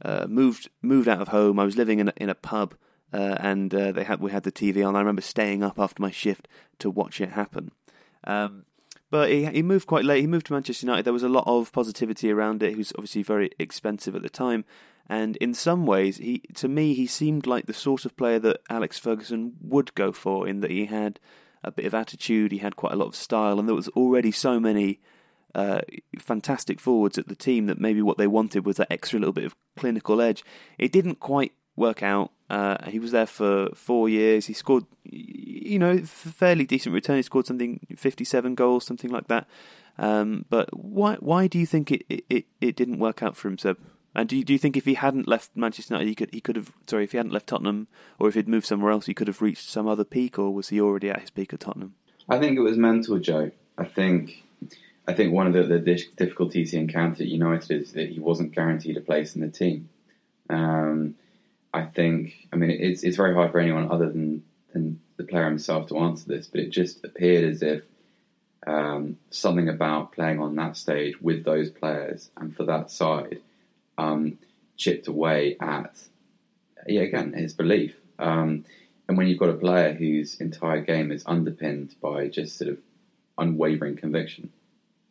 uh, 0.04 0.28
moved 0.28 0.70
moved 0.82 1.08
out 1.08 1.22
of 1.22 1.30
home. 1.30 1.60
I 1.60 1.66
was 1.66 1.78
living 1.78 2.00
in 2.00 2.10
a, 2.10 2.14
in 2.18 2.30
a 2.30 2.36
pub 2.36 2.76
uh, 3.12 3.36
and 3.40 3.74
uh, 3.74 3.92
they 3.92 4.04
had 4.04 4.20
we 4.20 4.32
had 4.32 4.44
the 4.44 4.52
TV 4.52 4.86
on. 4.86 4.96
I 4.96 5.00
remember 5.00 5.22
staying 5.22 5.64
up 5.64 5.80
after 5.80 6.02
my 6.02 6.12
shift 6.12 6.48
to 6.80 6.90
watch 6.90 7.20
it 7.22 7.32
happen. 7.32 7.72
Um, 8.26 8.66
but 9.10 9.30
he 9.30 9.46
he 9.46 9.64
moved 9.64 9.88
quite 9.88 10.06
late. 10.06 10.22
He 10.22 10.28
moved 10.28 10.48
to 10.48 10.54
Manchester 10.54 10.86
United. 10.86 11.06
There 11.06 11.14
was 11.14 11.24
a 11.24 11.30
lot 11.30 11.46
of 11.48 11.72
positivity 11.72 12.32
around 12.32 12.62
it. 12.62 12.72
He 12.72 12.78
was 12.78 12.94
obviously 12.96 13.24
very 13.24 13.50
expensive 13.58 14.16
at 14.16 14.22
the 14.22 14.30
time, 14.30 14.66
and 15.08 15.36
in 15.38 15.54
some 15.54 15.86
ways, 15.86 16.18
he 16.18 16.44
to 16.56 16.68
me 16.68 16.94
he 16.94 17.08
seemed 17.08 17.48
like 17.48 17.66
the 17.66 17.74
sort 17.74 18.06
of 18.06 18.16
player 18.16 18.40
that 18.40 18.62
Alex 18.70 19.00
Ferguson 19.00 19.54
would 19.62 19.96
go 19.96 20.12
for. 20.12 20.48
In 20.48 20.62
that 20.62 20.72
he 20.72 20.86
had 20.86 21.20
a 21.64 21.72
bit 21.72 21.86
of 21.86 21.96
attitude, 21.96 22.52
he 22.52 22.60
had 22.60 22.76
quite 22.76 22.94
a 22.94 22.98
lot 22.98 23.08
of 23.08 23.16
style, 23.16 23.60
and 23.60 23.68
there 23.68 23.76
was 23.76 23.90
already 23.90 24.32
so 24.32 24.60
many 24.60 25.00
uh, 25.56 25.82
fantastic 26.20 26.80
forwards 26.80 27.18
at 27.18 27.28
the 27.28 27.36
team 27.36 27.68
that 27.68 27.80
maybe 27.80 28.02
what 28.02 28.18
they 28.18 28.28
wanted 28.28 28.66
was 28.66 28.78
that 28.78 28.92
extra 28.92 29.20
little 29.20 29.34
bit 29.34 29.46
of 29.46 29.56
clinical 29.78 30.22
edge. 30.22 30.44
It 30.78 30.92
didn't 30.92 31.20
quite 31.20 31.54
work 31.76 32.04
out. 32.04 32.32
Uh, 32.50 32.78
he 32.90 33.00
was 33.00 33.12
there 33.12 33.28
for 33.28 33.70
four 33.76 34.10
years. 34.10 34.48
He 34.48 34.54
scored, 34.54 34.86
you 35.04 35.80
know, 35.80 36.00
fairly 36.00 36.66
decent 36.66 36.94
return. 36.94 37.18
He 37.18 37.22
scored 37.22 37.48
something 37.48 37.86
fifty-seven 37.96 38.56
goals, 38.56 38.86
something 38.86 39.12
like 39.12 39.28
that. 39.28 39.48
Um, 39.98 40.46
but 40.50 40.70
why 40.78 41.16
why 41.20 41.48
do 41.48 41.60
you 41.60 41.66
think 41.66 41.92
it, 41.92 42.04
it, 42.30 42.46
it 42.60 42.76
didn't 42.76 43.00
work 43.00 43.22
out 43.22 43.36
for 43.36 43.48
him, 43.50 43.58
Seb? 43.58 43.78
And 44.16 44.28
do 44.28 44.36
you, 44.36 44.44
do 44.44 44.54
you 44.54 44.60
think 44.60 44.76
if 44.76 44.86
he 44.86 44.96
hadn't 44.96 45.28
left 45.28 45.52
Manchester 45.56 45.94
United, 45.94 46.10
he 46.10 46.16
could 46.16 46.34
he 46.34 46.42
could 46.42 46.56
have 46.56 46.72
sorry 46.88 47.04
if 47.04 47.12
he 47.12 47.18
hadn't 47.18 47.34
left 47.34 47.48
Tottenham, 47.48 47.88
or 48.18 48.28
if 48.28 48.34
he'd 48.34 48.50
moved 48.50 48.66
somewhere 48.66 48.92
else, 48.92 49.06
he 49.06 49.14
could 49.14 49.28
have 49.28 49.42
reached 49.42 49.70
some 49.70 49.88
other 49.88 50.04
peak, 50.04 50.40
or 50.40 50.52
was 50.52 50.70
he 50.70 50.82
already 50.82 51.10
at 51.10 51.22
his 51.22 51.30
peak 51.30 51.54
at 51.54 51.60
Tottenham? 51.60 51.94
I 52.28 52.40
think 52.40 52.58
it 52.58 52.62
was 52.62 52.78
mental, 52.78 53.20
Joe. 53.20 53.52
I 53.78 53.86
think 53.86 54.44
I 55.10 55.13
think 55.13 55.34
one 55.34 55.48
of 55.48 55.54
the, 55.54 55.63
the 55.63 56.04
difficulties 56.17 56.69
he 56.69 56.78
encountered 56.78 57.22
at 57.22 57.28
United 57.28 57.82
is 57.82 57.93
that 57.93 58.10
he 58.10 58.19
wasn't 58.19 58.54
guaranteed 58.54 58.95
a 58.95 59.02
place 59.02 59.34
in 59.36 59.41
the 59.41 59.50
team. 59.50 59.89
Um, 60.52 61.15
I 61.74 61.86
think, 61.86 62.48
I 62.54 62.58
mean, 62.58 62.69
it's 62.69 63.02
it's 63.02 63.17
very 63.17 63.34
hard 63.34 63.52
for 63.52 63.60
anyone 63.60 63.91
other 63.91 64.08
than 64.08 64.43
than 64.72 65.00
the 65.17 65.24
player 65.24 65.45
himself 65.45 65.89
to 65.89 65.98
answer 65.98 66.28
this, 66.28 66.45
but 66.45 66.62
it 66.62 66.69
just 66.69 67.04
appeared 67.04 67.43
as 67.52 67.63
if 67.63 67.82
um, 68.67 69.17
something 69.32 69.67
about 69.67 70.12
playing 70.12 70.39
on 70.39 70.56
that 70.58 70.78
stage 70.78 71.19
with 71.19 71.43
those 71.43 71.72
players 71.72 72.30
and 72.38 72.56
for 72.56 72.65
that 72.65 72.91
side 72.91 73.41
um, 73.98 74.38
chipped 74.78 75.08
away 75.08 75.58
at, 75.60 76.04
yeah, 76.86 77.02
again, 77.02 77.34
his 77.34 77.54
belief. 77.54 77.95
Um, 78.19 78.63
and 79.08 79.17
when 79.17 79.28
you've 79.28 79.39
got 79.39 79.50
a 79.50 79.54
player 79.54 79.91
whose 79.91 80.39
entire 80.39 80.82
game 80.82 81.12
is 81.12 81.24
underpinned 81.26 81.95
by 82.00 82.28
just 82.28 82.60
sort 82.60 82.69
of 82.69 82.78
unwavering 83.39 83.98
conviction, 83.98 84.52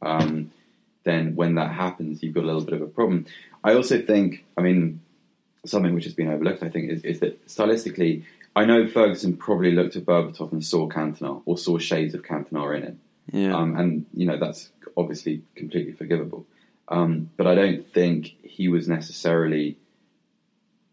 um, 0.03 0.51
then 1.05 1.35
when 1.37 1.55
that 1.57 1.73
happens, 1.73 2.23
you've 2.23 2.35
got 2.35 2.45
a 2.45 2.47
little 2.47 2.65
bit 2.65 2.75
of 2.75 2.83
a 2.83 2.87
problem. 2.87 3.27
I 3.65 3.75
also 3.75 4.01
think, 4.01 4.45
I 4.57 4.61
mean, 4.61 5.01
something 5.65 5.95
which 5.95 6.05
has 6.05 6.15
been 6.15 6.29
overlooked, 6.29 6.63
I 6.63 6.69
think, 6.69 6.91
is, 6.91 7.05
is 7.05 7.21
that 7.21 7.47
stylistically, 7.47 8.25
I 8.55 8.65
know 8.65 8.87
Ferguson 8.87 9.37
probably 9.37 9.73
looked 9.73 9.97
at 9.97 10.05
Berbatov 10.05 10.53
and 10.53 10.65
saw 10.65 10.89
Cantona 10.89 11.43
or 11.45 11.59
saw 11.59 11.79
shades 11.79 12.15
of 12.15 12.23
Cantona 12.23 12.77
in 12.77 12.83
it. 12.85 12.97
Yeah. 13.33 13.57
Um, 13.57 13.77
and, 13.77 14.07
you 14.15 14.27
know, 14.27 14.39
that's 14.39 14.71
obviously 14.97 15.43
completely 15.55 15.93
forgivable. 15.93 16.47
Um, 16.89 17.31
but 17.37 17.47
I 17.47 17.55
don't 17.55 17.87
think 17.93 18.35
he 18.43 18.69
was 18.69 18.89
necessarily 18.89 19.77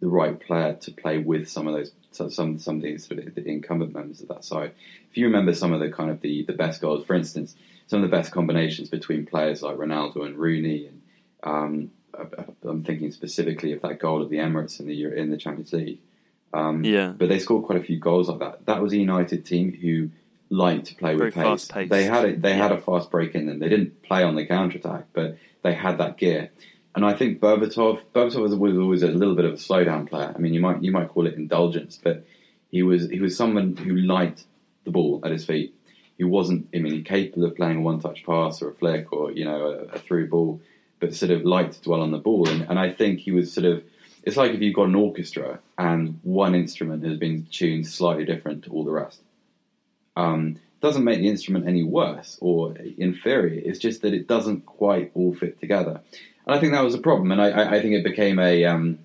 the 0.01 0.07
right 0.07 0.39
player 0.39 0.73
to 0.73 0.91
play 0.91 1.17
with 1.19 1.49
some 1.49 1.67
of 1.67 1.73
those 1.73 1.91
some 2.11 2.59
some 2.59 2.77
of 2.77 2.81
the 2.81 2.97
sort 2.97 3.19
of 3.19 3.35
the 3.35 3.47
incumbent 3.47 3.93
members 3.93 4.21
of 4.21 4.27
that 4.29 4.43
side. 4.43 4.71
If 5.09 5.17
you 5.17 5.25
remember 5.25 5.53
some 5.53 5.73
of 5.73 5.79
the 5.79 5.91
kind 5.91 6.09
of 6.09 6.21
the, 6.21 6.43
the 6.43 6.53
best 6.53 6.81
goals, 6.81 7.05
for 7.05 7.15
instance, 7.15 7.55
some 7.87 8.03
of 8.03 8.09
the 8.09 8.15
best 8.15 8.31
combinations 8.31 8.89
between 8.89 9.25
players 9.25 9.61
like 9.61 9.77
Ronaldo 9.77 10.25
and 10.25 10.37
Rooney, 10.37 10.87
and 10.87 11.01
um, 11.43 11.91
I'm 12.67 12.83
thinking 12.83 13.11
specifically 13.11 13.73
of 13.73 13.81
that 13.81 13.99
goal 13.99 14.21
of 14.21 14.29
the 14.29 14.37
Emirates 14.37 14.79
in 14.79 14.87
the 14.87 15.05
in 15.15 15.29
the 15.29 15.37
Champions 15.37 15.73
League. 15.73 15.99
Um, 16.53 16.83
yeah, 16.83 17.09
but 17.09 17.29
they 17.29 17.39
scored 17.39 17.65
quite 17.65 17.79
a 17.79 17.83
few 17.83 17.99
goals 17.99 18.29
like 18.29 18.39
that. 18.39 18.65
That 18.65 18.81
was 18.81 18.93
a 18.93 18.97
United 18.97 19.45
team 19.45 19.73
who 19.73 20.09
liked 20.49 20.87
to 20.87 20.95
play 20.95 21.15
Very 21.15 21.29
with 21.29 21.35
pace. 21.35 21.67
Pace. 21.67 21.89
They 21.89 22.03
had 22.03 22.25
it. 22.25 22.41
They 22.41 22.51
yeah. 22.51 22.63
had 22.63 22.71
a 22.71 22.81
fast 22.81 23.11
break 23.11 23.35
in 23.35 23.45
them. 23.45 23.59
They 23.59 23.69
didn't 23.69 24.03
play 24.03 24.23
on 24.23 24.35
the 24.35 24.45
counter 24.45 24.77
attack, 24.77 25.05
but 25.13 25.37
they 25.63 25.73
had 25.73 25.97
that 25.97 26.17
gear. 26.17 26.51
And 26.95 27.05
I 27.05 27.13
think 27.13 27.41
Berbatov, 27.41 28.03
Berbatov 28.13 28.41
was, 28.41 28.55
was 28.55 28.77
always 28.77 29.03
a 29.03 29.07
little 29.07 29.35
bit 29.35 29.43
of 29.43 29.53
a 29.53 29.57
slowdown 29.57 30.09
player. 30.09 30.31
I 30.33 30.39
mean, 30.39 30.53
you 30.53 30.61
might 30.61 30.81
you 30.81 30.91
might 30.91 31.09
call 31.09 31.27
it 31.27 31.33
indulgence, 31.33 31.99
but 32.01 32.25
he 32.71 32.83
was 32.83 33.09
he 33.09 33.19
was 33.19 33.35
someone 33.35 33.75
who 33.75 33.95
liked 33.95 34.45
the 34.85 34.91
ball 34.91 35.21
at 35.23 35.31
his 35.31 35.45
feet. 35.45 35.75
He 36.17 36.23
wasn't, 36.23 36.69
I 36.73 36.79
mean, 36.79 37.03
capable 37.03 37.45
of 37.45 37.55
playing 37.55 37.77
a 37.77 37.81
one-touch 37.81 38.25
pass 38.25 38.61
or 38.61 38.69
a 38.69 38.73
flick 38.73 39.11
or 39.11 39.31
you 39.31 39.45
know 39.45 39.65
a, 39.65 39.95
a 39.95 39.99
through 39.99 40.29
ball, 40.29 40.61
but 40.99 41.13
sort 41.13 41.31
of 41.31 41.43
liked 41.43 41.73
to 41.73 41.81
dwell 41.81 42.01
on 42.01 42.11
the 42.11 42.17
ball. 42.17 42.47
And, 42.49 42.61
and 42.69 42.79
I 42.79 42.91
think 42.91 43.19
he 43.19 43.31
was 43.31 43.53
sort 43.53 43.65
of. 43.65 43.83
It's 44.23 44.37
like 44.37 44.51
if 44.51 44.61
you've 44.61 44.75
got 44.75 44.87
an 44.87 44.95
orchestra 44.95 45.59
and 45.77 46.19
one 46.23 46.55
instrument 46.55 47.05
has 47.05 47.17
been 47.17 47.45
tuned 47.51 47.87
slightly 47.87 48.25
different 48.25 48.63
to 48.63 48.71
all 48.71 48.83
the 48.83 48.91
rest. 48.91 49.21
Um, 50.15 50.59
doesn't 50.81 51.03
make 51.03 51.19
the 51.19 51.27
instrument 51.27 51.67
any 51.67 51.83
worse 51.83 52.37
or 52.41 52.75
inferior. 52.77 53.61
It's 53.65 53.79
just 53.79 54.01
that 54.03 54.13
it 54.13 54.27
doesn't 54.27 54.65
quite 54.65 55.11
all 55.13 55.33
fit 55.33 55.59
together, 55.59 56.01
and 56.45 56.55
I 56.55 56.59
think 56.59 56.73
that 56.73 56.83
was 56.83 56.93
a 56.93 56.99
problem. 56.99 57.31
And 57.31 57.41
I, 57.41 57.75
I 57.75 57.81
think 57.81 57.95
it 57.95 58.03
became 58.03 58.39
a, 58.39 58.65
um, 58.65 58.99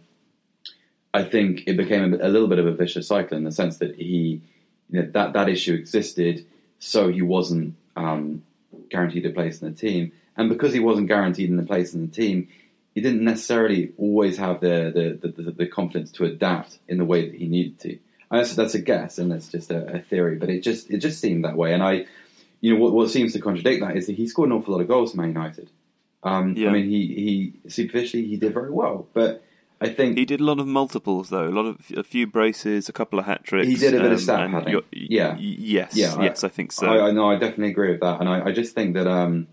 I 1.15 1.25
think 1.25 1.65
it 1.67 1.77
became 1.77 2.15
a, 2.15 2.27
a, 2.27 2.29
little 2.29 2.49
bit 2.49 2.59
of 2.59 2.67
a 2.67 2.73
vicious 2.73 3.09
cycle 3.09 3.37
in 3.37 3.45
the 3.45 3.53
sense 3.53 3.79
that 3.79 3.97
he, 3.97 4.43
you 4.91 5.01
know, 5.01 5.11
that 5.13 5.33
that 5.33 5.49
issue 5.49 5.75
existed, 5.75 6.47
so 6.81 7.09
he 7.09 7.23
wasn't 7.23 7.77
um, 7.95 8.43
guaranteed 8.91 9.25
a 9.27 9.31
place 9.31 9.63
in 9.63 9.71
the 9.71 9.77
team, 9.77 10.11
and 10.37 10.49
because 10.49 10.73
he 10.73 10.81
wasn't 10.81 11.07
guaranteed 11.07 11.51
in 11.51 11.59
a 11.59 11.65
place 11.65 11.95
in 11.95 12.07
the 12.07 12.13
team, 12.13 12.49
he 12.95 13.01
didn't 13.01 13.23
necessarily 13.23 13.93
always 13.99 14.39
have 14.39 14.61
the 14.61 15.19
the, 15.21 15.31
the, 15.31 15.51
the 15.53 15.67
confidence 15.67 16.11
to 16.13 16.25
adapt 16.25 16.79
in 16.89 16.99
the 16.99 17.05
way 17.05 17.31
that 17.31 17.39
he 17.39 17.47
needed 17.47 17.79
to. 17.81 17.99
That's, 18.31 18.55
that's 18.55 18.75
a 18.75 18.81
guess 18.81 19.19
and 19.19 19.31
that's 19.33 19.49
just 19.49 19.71
a, 19.71 19.97
a, 19.97 19.99
theory, 20.01 20.37
but 20.37 20.51
it 20.51 20.61
just 20.61 20.91
it 20.91 20.99
just 20.99 21.21
seemed 21.21 21.45
that 21.45 21.57
way. 21.57 21.75
And 21.75 21.83
I, 21.83 22.07
you 22.61 22.73
know, 22.73 22.81
what, 22.81 22.93
what 22.93 23.11
seems 23.11 23.33
to 23.33 23.41
contradict 23.41 23.81
that 23.81 23.97
is 23.97 24.07
that 24.07 24.17
he 24.17 24.29
scored 24.29 24.51
an 24.51 24.57
awful 24.57 24.75
lot 24.75 24.81
of 24.81 24.89
goals 24.89 25.13
for 25.13 25.19
Man 25.19 25.29
United. 25.29 25.71
Um, 26.23 26.55
yeah. 26.57 26.69
I 26.69 26.73
mean, 26.73 26.89
he 26.89 27.53
he 27.65 27.69
superficially 27.69 28.27
he 28.27 28.37
did 28.37 28.55
very 28.55 28.71
well, 28.71 29.07
but 29.15 29.43
I 29.81 29.89
think 29.89 30.19
he 30.19 30.27
did 30.27 30.41
a 30.41 30.45
lot 30.45 30.59
of 30.59 30.67
multiples 30.67 31.31
though, 31.31 31.49
a 31.49 31.51
lot 31.51 31.65
of 31.65 31.79
a 31.97 32.03
few 32.03 32.27
braces, 32.27 32.89
a 32.89 32.93
couple 32.93 33.19
of 33.19 33.25
hat 33.25 33.45
tricks. 33.45 33.69
He 33.69 33.77
did 33.77 33.95
a 33.95 33.99
bit 33.99 34.07
um, 34.07 34.13
of 34.13 34.21
stat 34.21 34.51
padding. 34.51 34.81
Yeah, 34.93 35.37
yes, 35.39 35.97
yeah, 35.97 36.21
yes, 36.21 36.45
I, 36.45 36.49
I 36.49 36.51
think 36.51 36.73
so. 36.73 36.87
I, 36.87 37.09
I 37.09 37.11
know, 37.13 37.31
I 37.31 37.37
definitely 37.37 37.71
agree 37.71 37.93
with 37.93 38.01
that, 38.01 38.21
and 38.21 38.29
I, 38.29 38.47
I 38.47 38.53
just 38.53 38.75
think 38.75 38.95
that 38.95 39.07
um, 39.07 39.49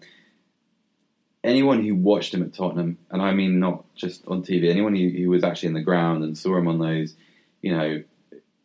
anyone 1.43 1.83
who 1.83 1.95
watched 1.95 2.33
him 2.33 2.43
at 2.43 2.53
Tottenham, 2.53 2.97
and 3.09 3.21
I 3.21 3.31
mean 3.31 3.59
not 3.59 3.85
just 3.95 4.27
on 4.27 4.43
TV, 4.43 4.69
anyone 4.69 4.95
who, 4.95 5.09
who 5.09 5.29
was 5.29 5.43
actually 5.43 5.69
in 5.69 5.75
the 5.75 5.81
ground 5.81 6.23
and 6.23 6.37
saw 6.37 6.57
him 6.57 6.67
on 6.67 6.79
those, 6.79 7.15
you 7.61 7.75
know, 7.75 8.03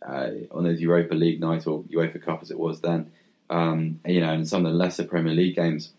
uh, 0.07 0.31
on 0.51 0.65
those 0.65 0.81
Europa 0.81 1.15
League 1.15 1.41
nights 1.41 1.67
or 1.67 1.85
UEFA 1.85 2.23
Cup 2.23 2.41
as 2.43 2.51
it 2.51 2.59
was 2.59 2.81
then, 2.81 3.13
um, 3.51 4.01
you 4.05 4.21
know, 4.21 4.33
and 4.33 4.49
some 4.49 4.67
of 4.67 4.73
the 4.73 4.77
lesser 4.77 5.05
Premier 5.05 5.33
League 5.33 5.55
games, 5.55 5.93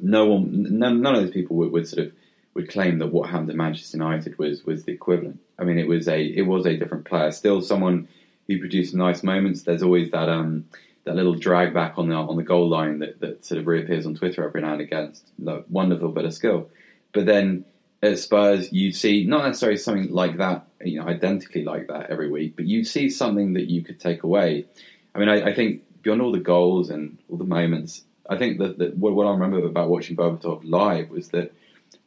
no 0.00 0.26
one, 0.26 0.78
none, 0.78 1.00
none 1.00 1.14
of 1.14 1.22
those 1.22 1.30
people 1.30 1.56
would, 1.56 1.70
would, 1.70 1.86
sort 1.88 2.06
of 2.06 2.12
would 2.58 2.68
claim 2.68 2.98
that 2.98 3.12
what 3.12 3.30
happened 3.30 3.50
at 3.50 3.56
Manchester 3.56 3.96
United 3.96 4.36
was 4.36 4.64
was 4.64 4.84
the 4.84 4.92
equivalent. 4.92 5.38
I 5.60 5.62
mean, 5.62 5.78
it 5.78 5.86
was 5.86 6.08
a 6.08 6.20
it 6.20 6.42
was 6.42 6.66
a 6.66 6.76
different 6.76 7.04
player. 7.04 7.30
Still, 7.30 7.62
someone 7.62 8.08
who 8.48 8.58
produced 8.58 8.94
nice 8.94 9.22
moments. 9.22 9.62
There's 9.62 9.84
always 9.84 10.10
that 10.10 10.28
um, 10.28 10.64
that 11.04 11.14
little 11.14 11.36
drag 11.36 11.72
back 11.72 11.94
on 11.98 12.08
the 12.08 12.16
on 12.16 12.36
the 12.36 12.42
goal 12.42 12.68
line 12.68 12.98
that, 12.98 13.20
that 13.20 13.44
sort 13.44 13.60
of 13.60 13.68
reappears 13.68 14.06
on 14.06 14.16
Twitter 14.16 14.44
every 14.44 14.60
now 14.60 14.72
and 14.72 14.80
again. 14.80 15.04
It's 15.04 15.22
wonderful 15.70 16.08
bit 16.08 16.24
of 16.24 16.34
skill, 16.34 16.68
but 17.12 17.26
then 17.26 17.64
at 18.02 18.18
Spurs, 18.18 18.72
you 18.72 18.90
see 18.90 19.24
not 19.24 19.44
necessarily 19.44 19.78
something 19.78 20.12
like 20.12 20.38
that, 20.38 20.66
you 20.84 21.00
know, 21.00 21.06
identically 21.06 21.64
like 21.64 21.86
that 21.88 22.10
every 22.10 22.30
week, 22.30 22.54
but 22.56 22.64
you 22.64 22.84
see 22.84 23.08
something 23.08 23.54
that 23.54 23.70
you 23.70 23.82
could 23.82 23.98
take 23.98 24.22
away. 24.24 24.66
I 25.14 25.18
mean, 25.18 25.28
I, 25.28 25.50
I 25.50 25.54
think 25.54 25.82
beyond 26.02 26.22
all 26.22 26.30
the 26.30 26.38
goals 26.38 26.90
and 26.90 27.18
all 27.28 27.36
the 27.36 27.44
moments, 27.44 28.04
I 28.30 28.36
think 28.36 28.58
that, 28.58 28.78
that 28.78 28.96
what, 28.96 29.14
what, 29.14 29.26
I 29.26 29.30
remember 29.30 29.64
about 29.66 29.88
watching 29.88 30.16
Berbatov 30.16 30.60
live 30.62 31.10
was 31.10 31.30
that 31.30 31.52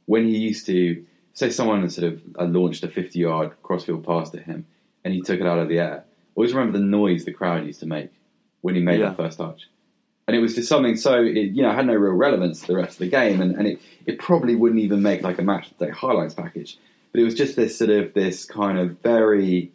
when 0.05 0.27
he 0.27 0.37
used 0.37 0.65
to 0.67 1.05
say 1.33 1.49
someone 1.49 1.89
sort 1.89 2.13
of 2.13 2.21
uh, 2.39 2.45
launched 2.45 2.83
a 2.83 2.89
50 2.89 3.19
yard 3.19 3.51
crossfield 3.63 4.05
pass 4.05 4.29
to 4.31 4.39
him 4.39 4.65
and 5.03 5.13
he 5.13 5.21
took 5.21 5.39
it 5.39 5.47
out 5.47 5.59
of 5.59 5.69
the 5.69 5.79
air, 5.79 6.03
always 6.35 6.53
remember 6.53 6.77
the 6.77 6.83
noise 6.83 7.25
the 7.25 7.33
crowd 7.33 7.65
used 7.65 7.79
to 7.79 7.85
make 7.85 8.11
when 8.61 8.75
he 8.75 8.81
made 8.81 8.99
yeah. 8.99 9.09
that 9.09 9.17
first 9.17 9.37
touch 9.37 9.67
and 10.31 10.35
it 10.35 10.39
was 10.39 10.55
just 10.55 10.69
something 10.69 10.95
so 10.95 11.21
it, 11.21 11.51
you 11.51 11.61
know 11.61 11.73
had 11.73 11.85
no 11.85 11.93
real 11.93 12.13
relevance 12.13 12.61
to 12.61 12.67
the 12.67 12.75
rest 12.75 12.93
of 12.93 12.99
the 12.99 13.09
game, 13.09 13.41
and, 13.41 13.53
and 13.55 13.67
it 13.67 13.81
it 14.05 14.17
probably 14.17 14.55
wouldn't 14.55 14.79
even 14.79 15.01
make 15.01 15.21
like 15.23 15.39
a 15.39 15.41
match 15.41 15.69
day 15.77 15.89
highlights 15.89 16.33
package, 16.33 16.77
but 17.11 17.19
it 17.19 17.23
was 17.25 17.35
just 17.35 17.57
this 17.57 17.77
sort 17.77 17.89
of 17.89 18.13
this 18.13 18.45
kind 18.45 18.79
of 18.79 18.99
very 19.01 19.71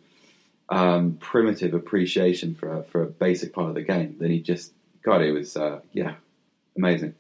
um, 0.71 1.19
primitive 1.21 1.75
appreciation 1.75 2.55
for 2.55 2.79
a, 2.79 2.83
for 2.85 3.03
a 3.03 3.07
basic 3.07 3.53
part 3.53 3.69
of 3.69 3.75
the 3.75 3.83
game 3.83 4.17
that 4.19 4.31
he 4.31 4.41
just 4.41 4.73
God, 5.03 5.21
it 5.21 5.33
was 5.33 5.59
uh, 5.59 5.81
yeah 5.93 6.15
amazing. 6.77 7.15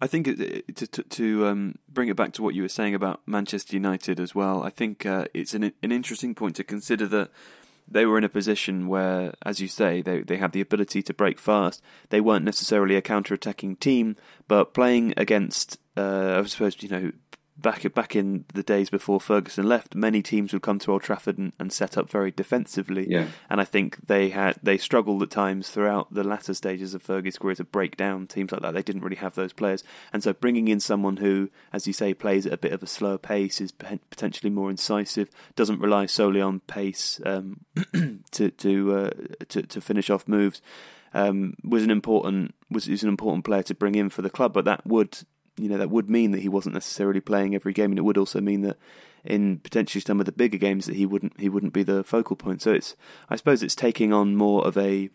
I 0.00 0.06
think 0.06 0.26
to 0.26 0.86
to, 0.86 1.02
to 1.02 1.46
um, 1.46 1.74
bring 1.88 2.08
it 2.08 2.16
back 2.16 2.32
to 2.34 2.42
what 2.42 2.54
you 2.54 2.62
were 2.62 2.68
saying 2.68 2.94
about 2.94 3.20
Manchester 3.26 3.76
United 3.76 4.18
as 4.18 4.34
well. 4.34 4.62
I 4.62 4.70
think 4.70 5.04
uh, 5.04 5.26
it's 5.34 5.54
an 5.54 5.72
an 5.82 5.92
interesting 5.92 6.34
point 6.34 6.56
to 6.56 6.64
consider 6.64 7.06
that 7.08 7.30
they 7.86 8.06
were 8.06 8.16
in 8.16 8.24
a 8.24 8.28
position 8.28 8.86
where, 8.86 9.34
as 9.44 9.60
you 9.60 9.68
say, 9.68 10.00
they 10.00 10.20
they 10.20 10.36
had 10.36 10.52
the 10.52 10.60
ability 10.60 11.02
to 11.02 11.14
break 11.14 11.38
fast. 11.38 11.82
They 12.08 12.20
weren't 12.20 12.44
necessarily 12.44 12.96
a 12.96 13.02
counter-attacking 13.02 13.76
team, 13.76 14.16
but 14.48 14.72
playing 14.72 15.12
against, 15.16 15.78
uh, 15.96 16.40
I 16.42 16.46
suppose 16.46 16.82
you 16.82 16.88
know, 16.88 17.12
back 17.60 17.92
back 17.94 18.16
in 18.16 18.44
the 18.54 18.62
days 18.62 18.90
before 18.90 19.20
Ferguson 19.20 19.68
left, 19.68 19.94
many 19.94 20.22
teams 20.22 20.52
would 20.52 20.62
come 20.62 20.78
to 20.80 20.92
Old 20.92 21.02
Trafford 21.02 21.38
and, 21.38 21.52
and, 21.58 21.72
set 21.72 21.96
up 21.96 22.10
very 22.10 22.30
defensively. 22.30 23.06
Yeah. 23.08 23.26
And 23.48 23.60
I 23.60 23.64
think 23.64 24.06
they 24.06 24.30
had 24.30 24.58
they 24.62 24.78
struggled 24.78 25.22
at 25.22 25.30
times 25.30 25.68
throughout 25.70 26.12
the 26.12 26.24
latter 26.24 26.54
stages 26.54 26.94
of 26.94 27.02
Fergie's 27.02 27.38
career 27.38 27.54
to 27.56 27.64
break 27.64 27.96
down 27.96 28.26
teams 28.26 28.52
like 28.52 28.62
that. 28.62 28.74
They 28.74 28.82
didn't 28.82 29.02
really 29.02 29.16
have 29.16 29.34
those 29.34 29.52
players, 29.52 29.84
and 30.12 30.22
so 30.22 30.32
bringing 30.32 30.68
in 30.68 30.80
someone 30.80 31.18
who, 31.18 31.50
as 31.72 31.86
you 31.86 31.92
say, 31.92 32.14
plays 32.14 32.46
at 32.46 32.52
a 32.52 32.58
bit 32.58 32.72
of 32.72 32.82
a 32.82 32.86
slower 32.86 33.18
pace, 33.18 33.60
is 33.60 33.72
potentially 33.72 34.50
more 34.50 34.70
incisive, 34.70 35.30
doesn't 35.56 35.80
rely 35.80 36.06
solely 36.06 36.40
on 36.40 36.60
pace 36.60 37.20
um, 37.24 37.60
to 38.30 38.50
to, 38.50 38.94
uh, 38.94 39.10
to 39.48 39.62
to 39.62 39.80
finish 39.80 40.10
off 40.10 40.26
moves. 40.26 40.60
Um, 41.12 41.54
was 41.64 41.82
an 41.82 41.90
important 41.90 42.54
was, 42.70 42.88
was 42.88 43.02
an 43.02 43.08
important 43.08 43.44
player 43.44 43.64
to 43.64 43.74
bring 43.74 43.96
in 43.96 44.10
for 44.10 44.22
the 44.22 44.30
club, 44.30 44.52
but 44.52 44.64
that 44.64 44.86
would 44.86 45.18
you 45.62 45.68
know 45.68 45.78
that 45.78 45.90
would 45.90 46.10
mean 46.10 46.30
that 46.32 46.40
he 46.40 46.48
wasn't 46.48 46.74
necessarily 46.74 47.20
playing 47.20 47.54
every 47.54 47.72
game, 47.72 47.92
and 47.92 47.98
it 47.98 48.02
would 48.02 48.18
also 48.18 48.40
mean 48.40 48.62
that 48.62 48.78
in 49.24 49.58
potentially 49.58 50.00
some 50.00 50.18
of 50.18 50.26
the 50.26 50.32
bigger 50.32 50.58
games 50.58 50.86
that 50.86 50.96
he 50.96 51.06
wouldn't 51.06 51.38
he 51.38 51.48
wouldn't 51.48 51.72
be 51.72 51.82
the 51.82 52.04
focal 52.04 52.36
point. 52.36 52.62
So 52.62 52.72
it's 52.72 52.96
I 53.28 53.36
suppose 53.36 53.62
it's 53.62 53.74
taking 53.74 54.12
on 54.12 54.36
more 54.36 54.66
of 54.66 54.76
a 54.76 55.10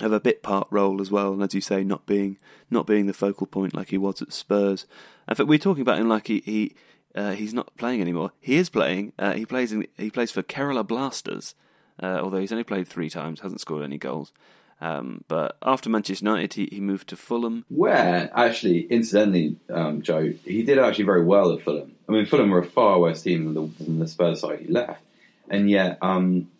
of 0.00 0.12
a 0.12 0.20
bit 0.20 0.42
part 0.42 0.66
role 0.70 1.00
as 1.00 1.10
well, 1.10 1.32
and 1.32 1.42
as 1.42 1.54
you 1.54 1.60
say, 1.60 1.84
not 1.84 2.06
being 2.06 2.38
not 2.70 2.86
being 2.86 3.06
the 3.06 3.12
focal 3.12 3.46
point 3.46 3.74
like 3.74 3.90
he 3.90 3.98
was 3.98 4.22
at 4.22 4.32
Spurs. 4.32 4.86
In 5.28 5.34
fact, 5.34 5.48
we're 5.48 5.58
talking 5.58 5.82
about 5.82 5.98
him 5.98 6.08
like 6.08 6.26
he. 6.26 6.40
he 6.44 6.74
uh, 7.16 7.30
he's 7.30 7.54
not 7.54 7.76
playing 7.76 8.00
anymore. 8.00 8.32
He 8.40 8.56
is 8.56 8.68
playing. 8.68 9.12
Uh, 9.16 9.34
he 9.34 9.46
plays. 9.46 9.70
In, 9.70 9.86
he 9.96 10.10
plays 10.10 10.32
for 10.32 10.42
Kerala 10.42 10.84
Blasters, 10.84 11.54
uh, 12.02 12.18
although 12.20 12.38
he's 12.38 12.50
only 12.50 12.64
played 12.64 12.88
three 12.88 13.08
times, 13.08 13.40
hasn't 13.40 13.60
scored 13.60 13.84
any 13.84 13.98
goals. 13.98 14.32
Um, 14.80 15.24
but 15.28 15.56
after 15.62 15.88
Manchester 15.88 16.24
United, 16.24 16.54
he, 16.54 16.68
he 16.70 16.80
moved 16.80 17.08
to 17.08 17.16
Fulham. 17.16 17.64
Where, 17.68 18.30
actually, 18.34 18.80
incidentally, 18.80 19.56
um, 19.70 20.02
Joe, 20.02 20.32
he 20.44 20.62
did 20.62 20.78
actually 20.78 21.04
very 21.04 21.24
well 21.24 21.52
at 21.52 21.62
Fulham. 21.62 21.94
I 22.08 22.12
mean, 22.12 22.26
Fulham 22.26 22.50
were 22.50 22.58
a 22.58 22.66
far 22.66 22.98
worse 22.98 23.22
team 23.22 23.44
than 23.44 23.54
the, 23.54 23.84
than 23.84 23.98
the 23.98 24.08
Spurs 24.08 24.40
side 24.40 24.60
he 24.60 24.68
left. 24.68 25.02
And 25.48 25.70
yet, 25.70 25.98
um, 26.02 26.50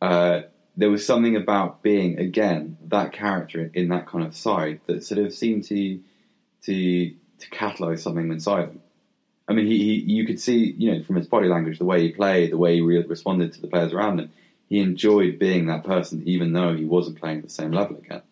uh, 0.00 0.42
there 0.76 0.90
was 0.90 1.04
something 1.04 1.36
about 1.36 1.82
being, 1.82 2.18
again, 2.18 2.78
that 2.88 3.12
character 3.12 3.70
in 3.74 3.88
that 3.88 4.06
kind 4.06 4.24
of 4.24 4.36
side 4.36 4.80
that 4.86 5.04
sort 5.04 5.20
of 5.20 5.32
seemed 5.34 5.64
to 5.64 6.00
to 6.62 7.10
to 7.40 7.50
catalyse 7.50 8.00
something 8.00 8.30
inside 8.30 8.68
him. 8.68 8.80
I 9.48 9.52
mean, 9.52 9.66
he, 9.66 9.78
he, 9.78 9.94
you 10.12 10.26
could 10.26 10.38
see, 10.38 10.74
you 10.78 10.92
know, 10.92 11.02
from 11.02 11.16
his 11.16 11.26
body 11.26 11.48
language, 11.48 11.78
the 11.78 11.84
way 11.84 12.02
he 12.02 12.12
played, 12.12 12.52
the 12.52 12.58
way 12.58 12.76
he 12.76 12.80
re- 12.82 13.02
responded 13.02 13.52
to 13.54 13.60
the 13.60 13.66
players 13.66 13.92
around 13.92 14.20
him 14.20 14.30
he 14.70 14.78
enjoyed 14.78 15.38
being 15.38 15.66
that 15.66 15.84
person, 15.84 16.22
even 16.26 16.52
though 16.52 16.74
he 16.74 16.84
wasn't 16.84 17.18
playing 17.18 17.38
at 17.38 17.44
the 17.44 17.50
same 17.50 17.72
level 17.72 17.98
again. 17.98 18.22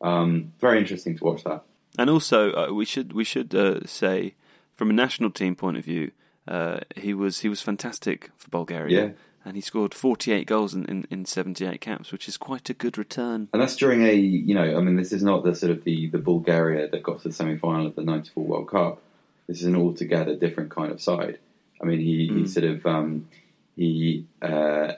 Um, 0.00 0.52
very 0.58 0.78
interesting 0.78 1.16
to 1.18 1.24
watch 1.24 1.44
that. 1.44 1.62
And 1.98 2.10
also, 2.10 2.52
uh, 2.52 2.72
we 2.72 2.84
should 2.84 3.12
we 3.12 3.24
should 3.24 3.54
uh, 3.54 3.86
say, 3.86 4.34
from 4.74 4.90
a 4.90 4.94
national 4.94 5.30
team 5.30 5.54
point 5.54 5.76
of 5.76 5.84
view, 5.84 6.10
uh, 6.48 6.80
he 6.96 7.14
was 7.14 7.40
he 7.40 7.48
was 7.48 7.60
fantastic 7.60 8.30
for 8.36 8.48
Bulgaria. 8.48 9.06
Yeah. 9.06 9.12
And 9.44 9.54
he 9.54 9.60
scored 9.60 9.94
48 9.94 10.44
goals 10.44 10.74
in, 10.74 10.86
in, 10.86 11.06
in, 11.08 11.24
78 11.24 11.80
caps, 11.80 12.10
which 12.10 12.26
is 12.26 12.36
quite 12.36 12.68
a 12.68 12.74
good 12.74 12.98
return. 12.98 13.48
And 13.52 13.62
that's 13.62 13.76
during 13.76 14.02
a, 14.02 14.12
you 14.12 14.56
know, 14.56 14.76
I 14.76 14.80
mean, 14.80 14.96
this 14.96 15.12
is 15.12 15.22
not 15.22 15.44
the 15.44 15.54
sort 15.54 15.70
of 15.70 15.84
the, 15.84 16.08
the 16.08 16.18
Bulgaria 16.18 16.88
that 16.88 17.00
got 17.04 17.22
to 17.22 17.28
the 17.28 17.32
semi 17.34 17.56
final 17.56 17.86
of 17.86 17.94
the 17.94 18.02
94 18.02 18.44
World 18.44 18.68
Cup. 18.68 19.00
This 19.46 19.60
is 19.60 19.66
an 19.66 19.76
altogether 19.76 20.34
different 20.34 20.72
kind 20.72 20.90
of 20.90 21.00
side. 21.00 21.38
I 21.80 21.84
mean, 21.84 22.00
he, 22.00 22.28
mm. 22.28 22.38
he 22.40 22.46
sort 22.48 22.64
of, 22.64 22.84
um, 22.86 23.28
he, 23.76 24.26
uh, 24.42 24.94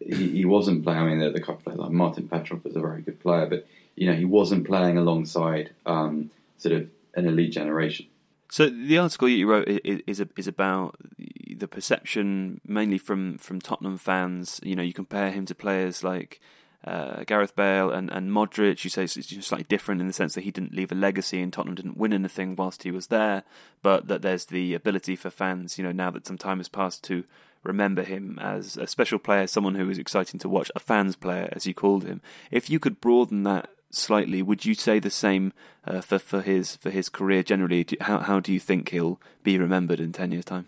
he, 0.00 0.30
he 0.30 0.44
wasn't 0.44 0.84
playing. 0.84 1.00
I 1.00 1.04
mean, 1.06 1.18
the, 1.18 1.30
the 1.30 1.40
couple 1.40 1.62
players 1.62 1.78
like 1.78 1.90
Martin 1.90 2.28
Petrov 2.28 2.64
was 2.64 2.76
a 2.76 2.80
very 2.80 3.02
good 3.02 3.20
player, 3.20 3.46
but 3.46 3.66
you 3.96 4.06
know 4.06 4.14
he 4.14 4.24
wasn't 4.24 4.66
playing 4.66 4.98
alongside 4.98 5.70
um, 5.86 6.30
sort 6.58 6.74
of 6.74 6.88
an 7.14 7.26
elite 7.26 7.52
generation. 7.52 8.06
So 8.50 8.68
the 8.68 8.98
article 8.98 9.28
you 9.28 9.48
wrote 9.48 9.68
is 9.68 10.22
is 10.36 10.46
about 10.46 10.96
the 11.18 11.68
perception 11.68 12.60
mainly 12.66 12.98
from 12.98 13.38
from 13.38 13.60
Tottenham 13.60 13.98
fans. 13.98 14.60
You 14.62 14.76
know, 14.76 14.82
you 14.82 14.92
compare 14.92 15.30
him 15.30 15.46
to 15.46 15.54
players 15.54 16.04
like 16.04 16.40
uh, 16.84 17.24
Gareth 17.24 17.54
Bale 17.54 17.90
and, 17.90 18.10
and 18.10 18.30
Modric. 18.30 18.84
You 18.84 18.90
say 18.90 19.04
it's 19.04 19.46
slightly 19.46 19.66
different 19.68 20.00
in 20.00 20.06
the 20.06 20.12
sense 20.12 20.34
that 20.34 20.44
he 20.44 20.50
didn't 20.50 20.74
leave 20.74 20.92
a 20.92 20.96
legacy 20.96 21.40
and 21.40 21.52
Tottenham 21.52 21.76
didn't 21.76 21.96
win 21.96 22.12
anything 22.12 22.56
whilst 22.56 22.82
he 22.82 22.90
was 22.90 23.06
there, 23.06 23.44
but 23.82 24.08
that 24.08 24.22
there's 24.22 24.46
the 24.46 24.74
ability 24.74 25.16
for 25.16 25.30
fans, 25.30 25.78
you 25.78 25.84
know, 25.84 25.92
now 25.92 26.10
that 26.10 26.26
some 26.26 26.38
time 26.38 26.58
has 26.58 26.68
passed 26.68 27.04
to 27.04 27.24
remember 27.62 28.02
him 28.02 28.38
as 28.40 28.76
a 28.76 28.86
special 28.86 29.18
player, 29.18 29.46
someone 29.46 29.74
who 29.74 29.86
was 29.86 29.98
exciting 29.98 30.40
to 30.40 30.48
watch, 30.48 30.70
a 30.74 30.80
fans 30.80 31.16
player, 31.16 31.48
as 31.52 31.66
you 31.66 31.74
called 31.74 32.04
him. 32.04 32.20
If 32.50 32.68
you 32.68 32.78
could 32.78 33.00
broaden 33.00 33.42
that 33.44 33.70
slightly, 33.90 34.42
would 34.42 34.64
you 34.64 34.74
say 34.74 34.98
the 34.98 35.10
same 35.10 35.52
uh, 35.86 36.00
for 36.00 36.18
for 36.18 36.42
his 36.42 36.76
for 36.76 36.90
his 36.90 37.08
career 37.08 37.42
generally? 37.42 37.86
How 38.00 38.18
how 38.18 38.40
do 38.40 38.52
you 38.52 38.60
think 38.60 38.88
he'll 38.88 39.20
be 39.42 39.58
remembered 39.58 40.00
in 40.00 40.12
ten 40.12 40.32
years' 40.32 40.44
time? 40.44 40.66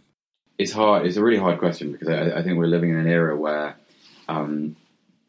It's 0.59 0.72
hard. 0.72 1.07
It's 1.07 1.16
a 1.16 1.22
really 1.22 1.38
hard 1.38 1.59
question 1.59 1.92
because 1.92 2.09
I, 2.09 2.38
I 2.38 2.42
think 2.42 2.59
we're 2.59 2.66
living 2.66 2.90
in 2.90 2.96
an 2.96 3.09
era 3.09 3.37
where 3.37 3.76
um, 4.28 4.76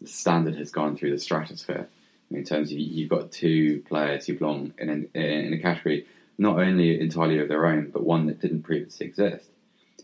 the 0.02 0.08
standard 0.08 0.56
has 0.56 0.72
gone 0.72 0.96
through 0.96 1.12
the 1.12 1.20
stratosphere. 1.20 1.88
In 2.32 2.44
terms 2.44 2.72
of 2.72 2.78
you've 2.78 3.10
got 3.10 3.32
two 3.32 3.84
players 3.88 4.26
who 4.26 4.38
belong 4.38 4.74
in, 4.80 4.90
in, 5.14 5.22
in 5.22 5.54
a 5.54 5.60
category 5.60 6.06
not 6.38 6.60
only 6.60 7.00
entirely 7.00 7.40
of 7.40 7.48
their 7.48 7.66
own, 7.66 7.92
but 7.92 8.04
one 8.04 8.26
that 8.26 8.42
didn't 8.42 8.64
previously 8.64 9.08
exist. 9.08 9.46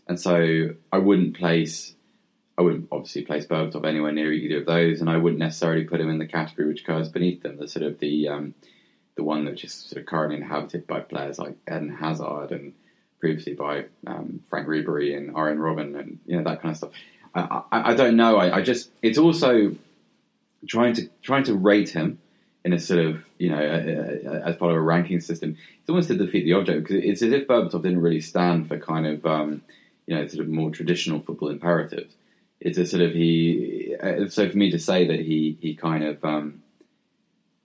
And 0.08 0.20
so 0.20 0.70
I 0.92 0.98
wouldn't 0.98 1.36
place, 1.36 1.94
I 2.58 2.62
wouldn't 2.62 2.88
obviously 2.90 3.22
place 3.22 3.46
Berbatov 3.46 3.86
anywhere 3.86 4.12
near 4.12 4.32
either 4.32 4.58
of 4.58 4.66
those, 4.66 5.00
and 5.00 5.08
I 5.08 5.16
wouldn't 5.16 5.38
necessarily 5.38 5.84
put 5.84 6.00
him 6.00 6.10
in 6.10 6.18
the 6.18 6.26
category 6.26 6.68
which 6.68 6.84
goes 6.84 7.08
beneath 7.08 7.42
them, 7.42 7.56
the 7.56 7.68
sort 7.68 7.84
of 7.84 7.98
the 7.98 8.28
um, 8.28 8.54
the 9.14 9.22
one 9.22 9.44
which 9.44 9.64
is 9.64 9.72
sort 9.72 10.00
of 10.00 10.06
currently 10.06 10.36
inhabited 10.36 10.86
by 10.86 11.00
players 11.00 11.38
like 11.38 11.56
Eden 11.68 11.96
Hazard 11.96 12.50
and 12.50 12.72
previously 13.20 13.54
by 13.54 13.84
um, 14.06 14.40
Franck 14.48 14.66
Ribéry 14.66 15.16
and 15.16 15.34
Arjen 15.36 15.58
Robben 15.58 15.98
and 15.98 16.18
you 16.26 16.36
know 16.36 16.44
that 16.44 16.60
kind 16.60 16.72
of 16.72 16.76
stuff. 16.76 16.90
I, 17.34 17.62
I, 17.70 17.92
I 17.92 17.94
don't 17.94 18.16
know. 18.16 18.36
I, 18.36 18.56
I, 18.56 18.62
just 18.62 18.90
it's 19.00 19.18
also 19.18 19.76
trying 20.66 20.94
to 20.94 21.08
trying 21.22 21.44
to 21.44 21.54
rate 21.54 21.90
him 21.90 22.18
in 22.64 22.72
a 22.72 22.78
sort 22.78 23.00
of 23.00 23.24
you 23.38 23.50
know 23.50 23.58
as 23.58 24.56
part 24.56 24.72
of 24.72 24.76
a 24.76 24.80
ranking 24.80 25.20
system. 25.20 25.56
It's 25.80 25.88
almost 25.88 26.08
to 26.08 26.16
defeat 26.16 26.44
the 26.44 26.54
object 26.54 26.82
because 26.82 27.04
it's 27.04 27.22
as 27.22 27.32
if 27.32 27.46
Berbatov 27.46 27.82
didn't 27.82 28.00
really 28.00 28.20
stand 28.20 28.68
for 28.68 28.78
kind 28.78 29.06
of 29.06 29.24
um, 29.24 29.62
you 30.06 30.16
know, 30.16 30.26
sort 30.26 30.44
of 30.44 30.48
more 30.48 30.70
traditional 30.70 31.20
football 31.20 31.50
imperatives. 31.50 32.14
It's 32.60 32.78
a 32.78 32.86
sort 32.86 33.02
of 33.02 33.12
he. 33.12 33.96
Uh, 34.00 34.28
so 34.28 34.48
for 34.48 34.56
me 34.56 34.70
to 34.70 34.78
say 34.78 35.06
that 35.08 35.20
he 35.20 35.58
he 35.60 35.74
kind 35.74 36.04
of 36.04 36.24
um, 36.24 36.62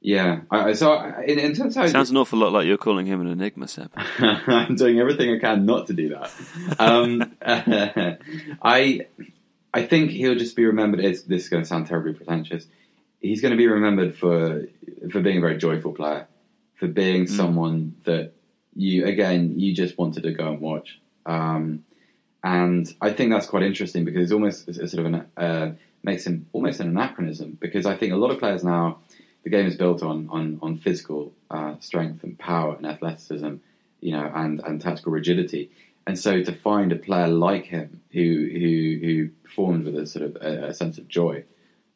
yeah. 0.01 0.41
I, 0.51 0.73
so 0.73 1.03
in, 1.25 1.39
in 1.39 1.53
terms 1.53 1.75
of 1.77 1.89
sounds 1.89 2.11
an 2.11 2.17
awful 2.17 2.39
lot 2.39 2.53
like 2.53 2.65
you're 2.65 2.77
calling 2.77 3.05
him 3.05 3.21
an 3.21 3.27
enigma, 3.27 3.67
Seb. 3.67 3.91
I'm 4.19 4.75
doing 4.75 4.99
everything 4.99 5.35
I 5.35 5.39
can 5.39 5.65
not 5.65 5.87
to 5.87 5.93
do 5.93 6.09
that. 6.09 6.31
Um, 6.79 7.35
I 8.61 9.07
I 9.73 9.85
think 9.85 10.11
he'll 10.11 10.35
just 10.35 10.55
be 10.55 10.65
remembered. 10.65 11.01
It's, 11.01 11.23
this 11.23 11.43
is 11.43 11.49
going 11.49 11.63
to 11.63 11.67
sound 11.67 11.87
terribly 11.87 12.13
pretentious. 12.13 12.65
He's 13.19 13.41
going 13.41 13.51
to 13.51 13.57
be 13.57 13.67
remembered 13.67 14.15
for 14.17 14.67
for 15.11 15.21
being 15.21 15.39
a 15.39 15.41
very 15.41 15.57
joyful 15.57 15.93
player, 15.93 16.27
for 16.75 16.87
being 16.87 17.25
mm. 17.25 17.29
someone 17.29 17.95
that 18.05 18.33
you 18.75 19.05
again 19.05 19.59
you 19.59 19.73
just 19.73 19.97
wanted 19.97 20.23
to 20.23 20.31
go 20.31 20.47
and 20.51 20.61
watch. 20.61 20.99
Um, 21.25 21.83
and 22.47 22.95
I 23.01 23.11
think 23.11 23.31
that's 23.31 23.45
quite 23.45 23.63
interesting 23.63 24.05
because 24.05 24.23
it's 24.23 24.31
almost 24.31 24.69
a 24.69 24.87
sort 24.87 25.05
of 25.05 25.13
an 25.13 25.25
uh, 25.35 25.71
makes 26.01 26.25
him 26.25 26.45
almost 26.53 26.79
an 26.79 26.87
anachronism 26.87 27.57
because 27.59 27.85
I 27.85 27.97
think 27.97 28.13
a 28.13 28.15
lot 28.15 28.31
of 28.31 28.39
players 28.39 28.63
now 28.63 28.99
the 29.43 29.49
game 29.49 29.65
is 29.65 29.75
built 29.75 30.01
on 30.01 30.29
on, 30.29 30.57
on 30.61 30.77
physical 30.77 31.33
uh, 31.51 31.75
strength 31.81 32.23
and 32.23 32.39
power 32.39 32.73
and 32.75 32.85
athleticism, 32.85 33.55
you 33.99 34.11
know, 34.13 34.31
and, 34.33 34.61
and 34.61 34.79
tactical 34.79 35.11
rigidity. 35.11 35.71
And 36.05 36.17
so 36.17 36.41
to 36.41 36.53
find 36.53 36.93
a 36.93 36.95
player 36.95 37.27
like 37.27 37.65
him 37.65 38.01
who 38.13 38.49
who 38.53 39.05
who 39.05 39.29
performs 39.43 39.83
with 39.83 39.97
a 39.97 40.07
sort 40.07 40.23
of 40.23 40.37
a, 40.37 40.67
a 40.69 40.73
sense 40.73 40.97
of 40.97 41.09
joy 41.09 41.43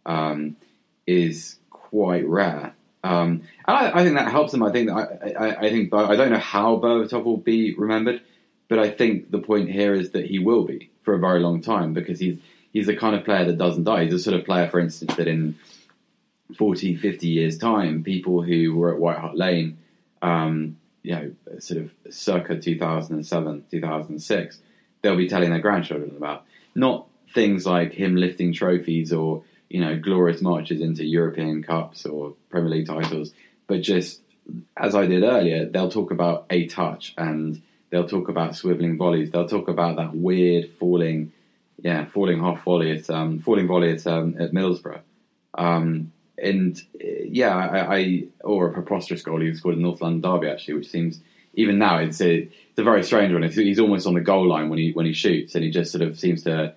um, 0.06 0.58
is 1.08 1.60
quite 1.70 2.28
rare. 2.28 2.74
Um, 3.06 3.44
and 3.66 3.78
I, 3.78 4.00
I, 4.00 4.04
think 4.04 4.16
that 4.16 4.30
helps 4.30 4.54
him. 4.54 4.64
I 4.64 4.72
think 4.72 4.90
that 4.90 4.96
I, 4.96 5.46
I, 5.46 5.60
I 5.62 5.70
think 5.70 5.94
I 5.94 6.16
don't 6.18 6.30
know 6.30 6.38
how 6.38 6.76
Berbatov 6.76 7.24
will 7.24 7.38
be 7.38 7.74
remembered. 7.74 8.22
But 8.72 8.80
I 8.80 8.90
think 8.90 9.32
the 9.32 9.40
point 9.40 9.70
here 9.70 9.94
is 9.94 10.12
that 10.12 10.28
he 10.28 10.40
will 10.40 10.64
be 10.64 10.92
for 11.04 11.14
a 11.14 11.20
very 11.20 11.42
long 11.42 11.62
time 11.62 11.92
because 11.94 12.22
he's 12.22 12.38
he's 12.72 12.88
the 12.88 12.96
kind 12.96 13.18
of 13.18 13.26
player 13.26 13.44
that 13.44 13.58
doesn't 13.58 13.84
die. 13.84 14.06
He's 14.06 14.14
the 14.14 14.20
sort 14.20 14.40
of 14.40 14.46
player, 14.46 14.70
for 14.70 14.80
instance, 14.80 15.14
that 15.16 15.28
in 15.28 15.58
40, 16.56 16.96
50 16.96 17.28
years' 17.28 17.58
time, 17.58 18.02
people 18.02 18.42
who 18.42 18.74
were 18.74 18.94
at 18.94 18.98
White 18.98 19.18
Hart 19.18 19.36
Lane, 19.36 19.78
um, 20.22 20.78
you 21.04 21.14
know, 21.14 21.32
sort 21.60 21.82
of 21.82 21.92
circa 22.14 22.62
2007, 22.62 23.66
2006, 23.70 24.60
they'll 25.02 25.18
be 25.18 25.28
telling 25.28 25.50
their 25.50 25.60
grandchildren 25.60 26.16
about. 26.16 26.46
Not 26.74 27.08
things 27.34 27.66
like 27.66 27.92
him 27.92 28.16
lifting 28.16 28.54
trophies 28.54 29.12
or, 29.12 29.44
you 29.70 29.82
know, 29.82 30.00
glorious 30.00 30.42
marches 30.42 30.80
into 30.80 31.04
European 31.04 31.62
Cups 31.62 32.06
or 32.06 32.36
Premier 32.50 32.70
League 32.70 32.88
titles, 32.88 33.34
but 33.68 33.82
just, 33.82 34.22
as 34.78 34.96
I 34.96 35.08
did 35.08 35.24
earlier, 35.24 35.66
they'll 35.66 35.92
talk 35.92 36.12
about 36.12 36.46
a 36.50 36.68
touch 36.68 37.14
and 37.18 37.62
They'll 37.92 38.08
talk 38.08 38.30
about 38.30 38.52
swiveling 38.52 38.98
volleys. 38.98 39.32
They'll 39.32 39.48
talk 39.48 39.68
about 39.68 39.98
that 39.98 40.16
weird 40.16 40.72
falling, 40.80 41.34
yeah, 41.78 42.06
falling 42.06 42.40
half 42.40 42.64
volley 42.64 42.98
at 42.98 43.10
um, 43.10 43.40
falling 43.40 43.68
volley 43.68 43.92
at 43.92 44.08
um, 44.08 44.36
at 44.40 44.54
Middlesbrough. 44.54 45.02
Um, 45.54 46.12
and 46.42 46.82
uh, 46.96 47.08
yeah, 47.26 47.56
I, 47.56 47.96
I, 47.96 48.24
or 48.44 48.68
a 48.68 48.74
preposterous 48.74 49.22
goal 49.22 49.42
he 49.42 49.54
scored 49.54 49.76
in 49.76 49.82
North 49.82 50.02
London 50.02 50.22
Derby 50.22 50.48
actually, 50.50 50.76
which 50.76 50.90
seems 50.90 51.20
even 51.54 51.78
now 51.78 51.98
it's 51.98 52.22
a, 52.22 52.38
it's 52.38 52.80
a 52.80 52.84
very 52.84 53.04
strange 53.04 53.34
one. 53.34 53.44
he's 53.44 53.80
almost 53.80 54.08
on 54.08 54.14
the 54.14 54.22
goal 54.22 54.48
line 54.48 54.70
when 54.70 54.80
he 54.80 54.92
when 54.94 55.06
he 55.06 55.14
shoots, 55.14 55.56
and 55.56 55.64
he 55.64 55.70
just 55.70 55.92
sort 55.92 56.02
of 56.02 56.18
seems 56.18 56.44
to 56.44 56.74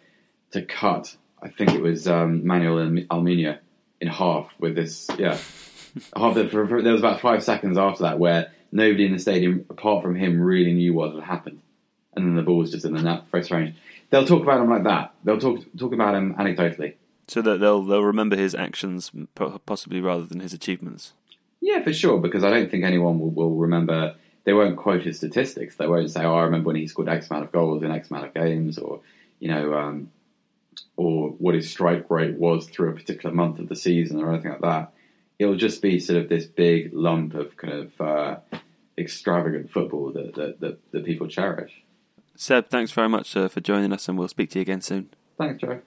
to 0.50 0.62
cut. 0.62 1.16
I 1.42 1.48
think 1.48 1.70
it 1.70 1.82
was 1.82 2.08
um, 2.08 2.46
Manuel 2.46 2.78
Almunia 3.10 3.58
in 4.00 4.08
half 4.08 4.50
with 4.58 4.74
this. 4.74 5.08
Yeah, 5.18 5.38
half 6.16 6.34
the, 6.34 6.44
there 6.44 6.92
was 6.92 7.00
about 7.00 7.20
five 7.20 7.44
seconds 7.44 7.78
after 7.78 8.04
that 8.04 8.18
where 8.18 8.50
nobody 8.74 9.06
in 9.06 9.12
the 9.12 9.18
stadium 9.18 9.64
apart 9.70 10.02
from 10.02 10.16
him 10.16 10.40
really 10.40 10.74
knew 10.74 10.92
what 10.92 11.14
had 11.14 11.22
happened, 11.22 11.60
and 12.14 12.26
then 12.26 12.34
the 12.34 12.42
ball 12.42 12.58
was 12.58 12.72
just 12.72 12.84
in 12.84 12.92
the 12.92 13.00
net. 13.00 13.22
Very 13.30 13.44
strange. 13.44 13.74
They'll 14.10 14.26
talk 14.26 14.42
about 14.42 14.60
him 14.60 14.68
like 14.68 14.84
that. 14.84 15.14
They'll 15.24 15.40
talk 15.40 15.64
talk 15.78 15.92
about 15.92 16.14
him 16.14 16.34
anecdotally. 16.34 16.94
So 17.28 17.40
that 17.42 17.60
they'll 17.60 17.82
they'll 17.82 18.04
remember 18.04 18.36
his 18.36 18.54
actions 18.54 19.10
possibly 19.64 20.00
rather 20.00 20.24
than 20.24 20.40
his 20.40 20.52
achievements. 20.52 21.14
Yeah, 21.60 21.82
for 21.82 21.92
sure. 21.94 22.18
Because 22.18 22.44
I 22.44 22.50
don't 22.50 22.70
think 22.70 22.84
anyone 22.84 23.18
will, 23.18 23.30
will 23.30 23.56
remember. 23.56 24.16
They 24.44 24.52
won't 24.52 24.76
quote 24.76 25.02
his 25.02 25.16
statistics. 25.16 25.76
They 25.76 25.86
won't 25.86 26.10
say, 26.10 26.22
"Oh, 26.24 26.34
I 26.34 26.42
remember 26.42 26.66
when 26.66 26.76
he 26.76 26.86
scored 26.86 27.08
X 27.08 27.30
amount 27.30 27.46
of 27.46 27.52
goals 27.52 27.82
in 27.82 27.90
X 27.90 28.10
amount 28.10 28.26
of 28.26 28.34
games," 28.34 28.76
or 28.76 29.00
you 29.40 29.48
know, 29.48 29.72
um, 29.72 30.10
or 30.96 31.30
what 31.30 31.54
his 31.54 31.70
strike 31.70 32.10
rate 32.10 32.34
was 32.34 32.68
through 32.68 32.90
a 32.90 32.94
particular 32.94 33.34
month 33.34 33.58
of 33.58 33.68
the 33.68 33.76
season, 33.76 34.20
or 34.20 34.32
anything 34.32 34.50
like 34.50 34.60
that. 34.60 34.92
It'll 35.38 35.56
just 35.56 35.80
be 35.80 35.98
sort 35.98 36.20
of 36.20 36.28
this 36.28 36.44
big 36.44 36.92
lump 36.92 37.34
of 37.34 37.56
kind 37.56 37.72
of 37.72 38.00
uh, 38.00 38.36
extravagant 38.98 39.70
football 39.70 40.12
that, 40.12 40.34
that, 40.34 40.60
that, 40.60 40.78
that 40.92 41.04
people 41.04 41.26
cherish. 41.26 41.82
Seb, 42.36 42.68
thanks 42.68 42.90
very 42.90 43.08
much 43.08 43.36
uh, 43.36 43.48
for 43.48 43.60
joining 43.60 43.92
us, 43.92 44.08
and 44.08 44.18
we'll 44.18 44.28
speak 44.28 44.50
to 44.50 44.58
you 44.58 44.62
again 44.62 44.80
soon. 44.80 45.10
Thanks, 45.38 45.60
Joe. 45.60 45.80